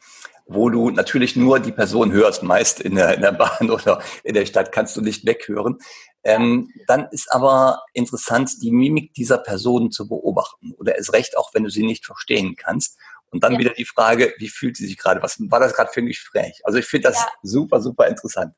wo 0.47 0.71
du 0.71 0.91
natürlich 0.91 1.37
nur 1.37 1.59
die 1.59 1.73
Person 1.73 2.13
hörst, 2.13 2.43
meist 2.43 2.81
in 2.81 2.95
der, 2.95 3.15
in 3.15 3.23
der 3.23 3.33
Bahn 3.33 3.71
oder 3.71 4.01
in 4.23 4.35
der 4.35 4.47
Stadt 4.47 4.73
kannst 4.73 4.97
du 4.97 5.01
nicht 5.01 5.27
weghören. 5.27 5.79
Ähm, 6.25 6.71
dann 6.87 7.09
ist 7.11 7.33
aber 7.33 7.83
interessant, 7.93 8.51
die 8.63 8.73
Mimik 8.73 9.13
dieser 9.15 9.39
Person 9.39 9.91
zu 9.91 10.09
beobachten 10.09 10.73
oder 10.79 10.99
es 10.99 11.13
recht 11.13 11.37
auch, 11.37 11.55
wenn 11.55 11.65
du 11.65 11.71
sie 11.71 11.85
nicht 11.85 12.05
verstehen 12.05 12.57
kannst. 12.57 12.99
Und 13.31 13.43
dann 13.43 13.55
ja. 13.55 13.59
wieder 13.59 13.71
die 13.75 13.85
Frage, 13.85 14.35
wie 14.39 14.49
fühlt 14.49 14.77
sie 14.77 14.87
sich 14.87 14.97
gerade? 14.97 15.23
Was 15.23 15.37
war 15.39 15.61
das 15.61 15.75
gerade 15.75 15.91
für 15.93 16.01
ein 16.01 16.07
Gespräch? 16.07 16.61
Also 16.65 16.79
ich 16.79 16.87
finde 16.87 17.09
das 17.09 17.19
ja. 17.19 17.29
super, 17.43 17.81
super 17.81 18.07
interessant. 18.07 18.55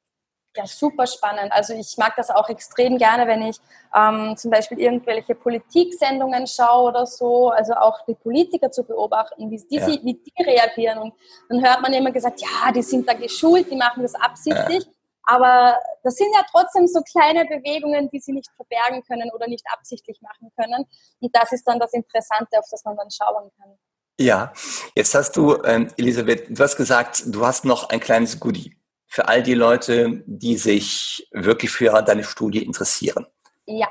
Ja, 0.58 0.66
super 0.66 1.06
spannend. 1.06 1.52
Also 1.52 1.72
ich 1.72 1.96
mag 1.98 2.16
das 2.16 2.30
auch 2.30 2.48
extrem 2.48 2.98
gerne, 2.98 3.28
wenn 3.28 3.42
ich 3.42 3.58
ähm, 3.94 4.36
zum 4.36 4.50
Beispiel 4.50 4.80
irgendwelche 4.80 5.36
Politiksendungen 5.36 6.48
schaue 6.48 6.88
oder 6.88 7.06
so, 7.06 7.50
also 7.50 7.74
auch 7.74 8.04
die 8.06 8.16
Politiker 8.16 8.68
zu 8.68 8.82
beobachten, 8.82 9.52
wie 9.52 9.64
die, 9.70 9.76
ja. 9.76 9.86
wie 9.86 10.14
die 10.14 10.42
reagieren. 10.42 10.98
Und 10.98 11.14
dann 11.48 11.64
hört 11.64 11.80
man 11.80 11.92
immer 11.92 12.10
gesagt, 12.10 12.40
ja, 12.40 12.72
die 12.72 12.82
sind 12.82 13.08
da 13.08 13.14
geschult, 13.14 13.70
die 13.70 13.76
machen 13.76 14.02
das 14.02 14.16
absichtlich. 14.16 14.82
Ja. 14.82 14.92
Aber 15.22 15.78
das 16.02 16.16
sind 16.16 16.34
ja 16.34 16.44
trotzdem 16.50 16.88
so 16.88 17.02
kleine 17.02 17.44
Bewegungen, 17.44 18.10
die 18.10 18.18
sie 18.18 18.32
nicht 18.32 18.50
verbergen 18.56 19.04
können 19.04 19.30
oder 19.32 19.46
nicht 19.46 19.64
absichtlich 19.72 20.20
machen 20.22 20.50
können. 20.58 20.86
Und 21.20 21.36
das 21.36 21.52
ist 21.52 21.62
dann 21.68 21.78
das 21.78 21.92
Interessante, 21.92 22.58
auf 22.58 22.66
das 22.68 22.82
man 22.84 22.96
dann 22.96 23.10
schauen 23.12 23.48
kann. 23.60 23.78
Ja, 24.18 24.52
jetzt 24.96 25.14
hast 25.14 25.36
du, 25.36 25.62
ähm, 25.62 25.92
Elisabeth, 25.96 26.46
du 26.48 26.60
hast 26.60 26.76
gesagt, 26.76 27.22
du 27.26 27.46
hast 27.46 27.64
noch 27.64 27.90
ein 27.90 28.00
kleines 28.00 28.40
Goodie 28.40 28.77
für 29.08 29.26
all 29.26 29.42
die 29.42 29.54
Leute, 29.54 30.22
die 30.26 30.56
sich 30.56 31.28
wirklich 31.32 31.70
für 31.70 32.02
deine 32.02 32.24
Studie 32.24 32.62
interessieren. 32.62 33.26
Ja, 33.66 33.88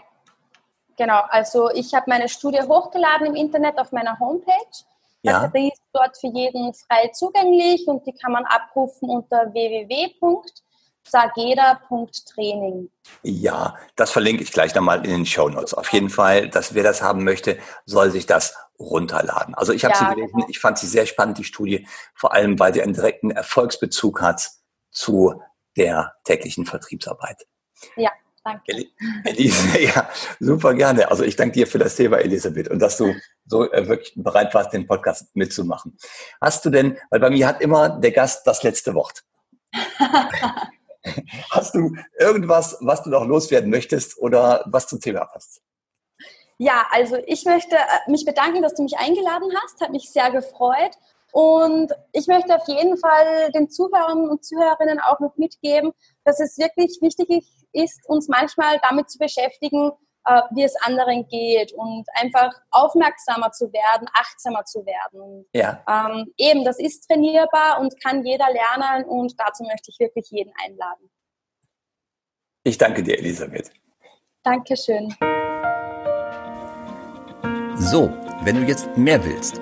genau. 0.95 1.21
Also 1.29 1.69
ich 1.71 1.93
habe 1.93 2.05
meine 2.07 2.29
Studie 2.29 2.61
hochgeladen 2.61 3.27
im 3.27 3.35
Internet 3.35 3.77
auf 3.77 3.91
meiner 3.91 4.17
Homepage. 4.19 4.53
Ja. 5.23 5.47
Die 5.47 5.69
ist 5.69 5.81
dort 5.91 6.17
für 6.17 6.27
jeden 6.27 6.73
frei 6.73 7.09
zugänglich 7.13 7.87
und 7.87 8.05
die 8.05 8.13
kann 8.13 8.31
man 8.31 8.45
abrufen 8.45 9.09
unter 9.09 9.51
www 9.51 10.13
sageda.training. 11.09 12.89
Ja, 13.23 13.75
das 13.95 14.11
verlinke 14.11 14.43
ich 14.43 14.51
gleich 14.51 14.75
nochmal 14.75 15.05
in 15.05 15.11
den 15.11 15.25
Show 15.25 15.49
Notes. 15.49 15.73
Auf 15.73 15.91
jeden 15.93 16.09
Fall, 16.09 16.49
dass 16.49 16.73
wer 16.73 16.83
das 16.83 17.01
haben 17.01 17.23
möchte, 17.23 17.57
soll 17.85 18.11
sich 18.11 18.25
das 18.25 18.55
runterladen. 18.79 19.55
Also 19.55 19.73
ich 19.73 19.83
habe 19.85 19.93
ja, 19.93 19.99
sie 19.99 20.15
gelesen, 20.15 20.33
genau. 20.35 20.47
ich 20.49 20.59
fand 20.59 20.77
sie 20.77 20.87
sehr 20.87 21.05
spannend, 21.05 21.37
die 21.37 21.43
Studie, 21.43 21.87
vor 22.13 22.33
allem 22.33 22.59
weil 22.59 22.73
sie 22.73 22.81
einen 22.81 22.93
direkten 22.93 23.31
Erfolgsbezug 23.31 24.21
hat 24.21 24.51
zu 24.97 25.41
der 25.77 26.13
täglichen 26.23 26.65
Vertriebsarbeit. 26.65 27.45
Ja, 27.95 28.11
danke. 28.43 28.87
Elise, 29.23 29.79
ja, 29.83 30.09
super 30.39 30.73
gerne. 30.73 31.09
Also 31.11 31.23
ich 31.23 31.35
danke 31.35 31.53
dir 31.53 31.67
für 31.67 31.77
das 31.77 31.95
Thema, 31.95 32.17
Elisabeth, 32.17 32.67
und 32.69 32.79
dass 32.79 32.97
du 32.97 33.13
so 33.45 33.71
äh, 33.71 33.87
wirklich 33.87 34.13
bereit 34.15 34.53
warst, 34.55 34.73
den 34.73 34.87
Podcast 34.87 35.35
mitzumachen. 35.35 35.97
Hast 36.41 36.65
du 36.65 36.71
denn, 36.71 36.97
weil 37.11 37.19
bei 37.19 37.29
mir 37.29 37.47
hat 37.47 37.61
immer 37.61 37.89
der 37.89 38.11
Gast 38.11 38.47
das 38.47 38.63
letzte 38.63 38.95
Wort. 38.95 39.23
Hast 41.51 41.73
du 41.73 41.95
irgendwas, 42.19 42.77
was 42.81 43.03
du 43.03 43.09
noch 43.11 43.25
loswerden 43.25 43.69
möchtest 43.69 44.17
oder 44.17 44.65
was 44.65 44.87
zum 44.87 44.99
Thema 44.99 45.25
passt? 45.25 45.61
Ja, 46.57 46.87
also 46.91 47.17
ich 47.27 47.45
möchte 47.45 47.75
äh, 47.75 48.11
mich 48.11 48.25
bedanken, 48.25 48.63
dass 48.63 48.73
du 48.73 48.83
mich 48.83 48.97
eingeladen 48.97 49.49
hast. 49.61 49.79
Hat 49.79 49.91
mich 49.91 50.11
sehr 50.11 50.31
gefreut. 50.31 50.97
Und 51.31 51.91
ich 52.13 52.27
möchte 52.27 52.55
auf 52.55 52.67
jeden 52.67 52.97
Fall 52.97 53.51
den 53.51 53.69
Zuhörern 53.69 54.29
und 54.29 54.45
Zuhörerinnen 54.45 54.99
auch 54.99 55.19
noch 55.19 55.35
mitgeben, 55.37 55.91
dass 56.23 56.39
es 56.39 56.57
wirklich 56.57 56.97
wichtig 57.01 57.45
ist, 57.73 57.99
uns 58.07 58.27
manchmal 58.27 58.79
damit 58.81 59.09
zu 59.09 59.19
beschäftigen, 59.19 59.91
äh, 60.25 60.41
wie 60.51 60.63
es 60.63 60.75
anderen 60.81 61.27
geht 61.27 61.73
und 61.73 62.05
einfach 62.15 62.51
aufmerksamer 62.71 63.51
zu 63.51 63.71
werden, 63.71 64.07
achtsamer 64.13 64.65
zu 64.65 64.85
werden. 64.85 65.45
Ja. 65.53 65.83
Ähm, 65.87 66.33
eben, 66.37 66.63
das 66.65 66.79
ist 66.79 67.07
trainierbar 67.07 67.79
und 67.79 68.01
kann 68.01 68.25
jeder 68.25 68.47
lernen 68.51 69.05
und 69.05 69.33
dazu 69.37 69.63
möchte 69.63 69.89
ich 69.91 69.99
wirklich 69.99 70.27
jeden 70.29 70.53
einladen. 70.65 71.09
Ich 72.63 72.77
danke 72.77 73.03
dir, 73.03 73.17
Elisabeth. 73.17 73.71
Dankeschön. 74.43 75.13
So, 77.75 78.09
wenn 78.43 78.55
du 78.55 78.61
jetzt 78.63 78.97
mehr 78.97 79.23
willst 79.23 79.61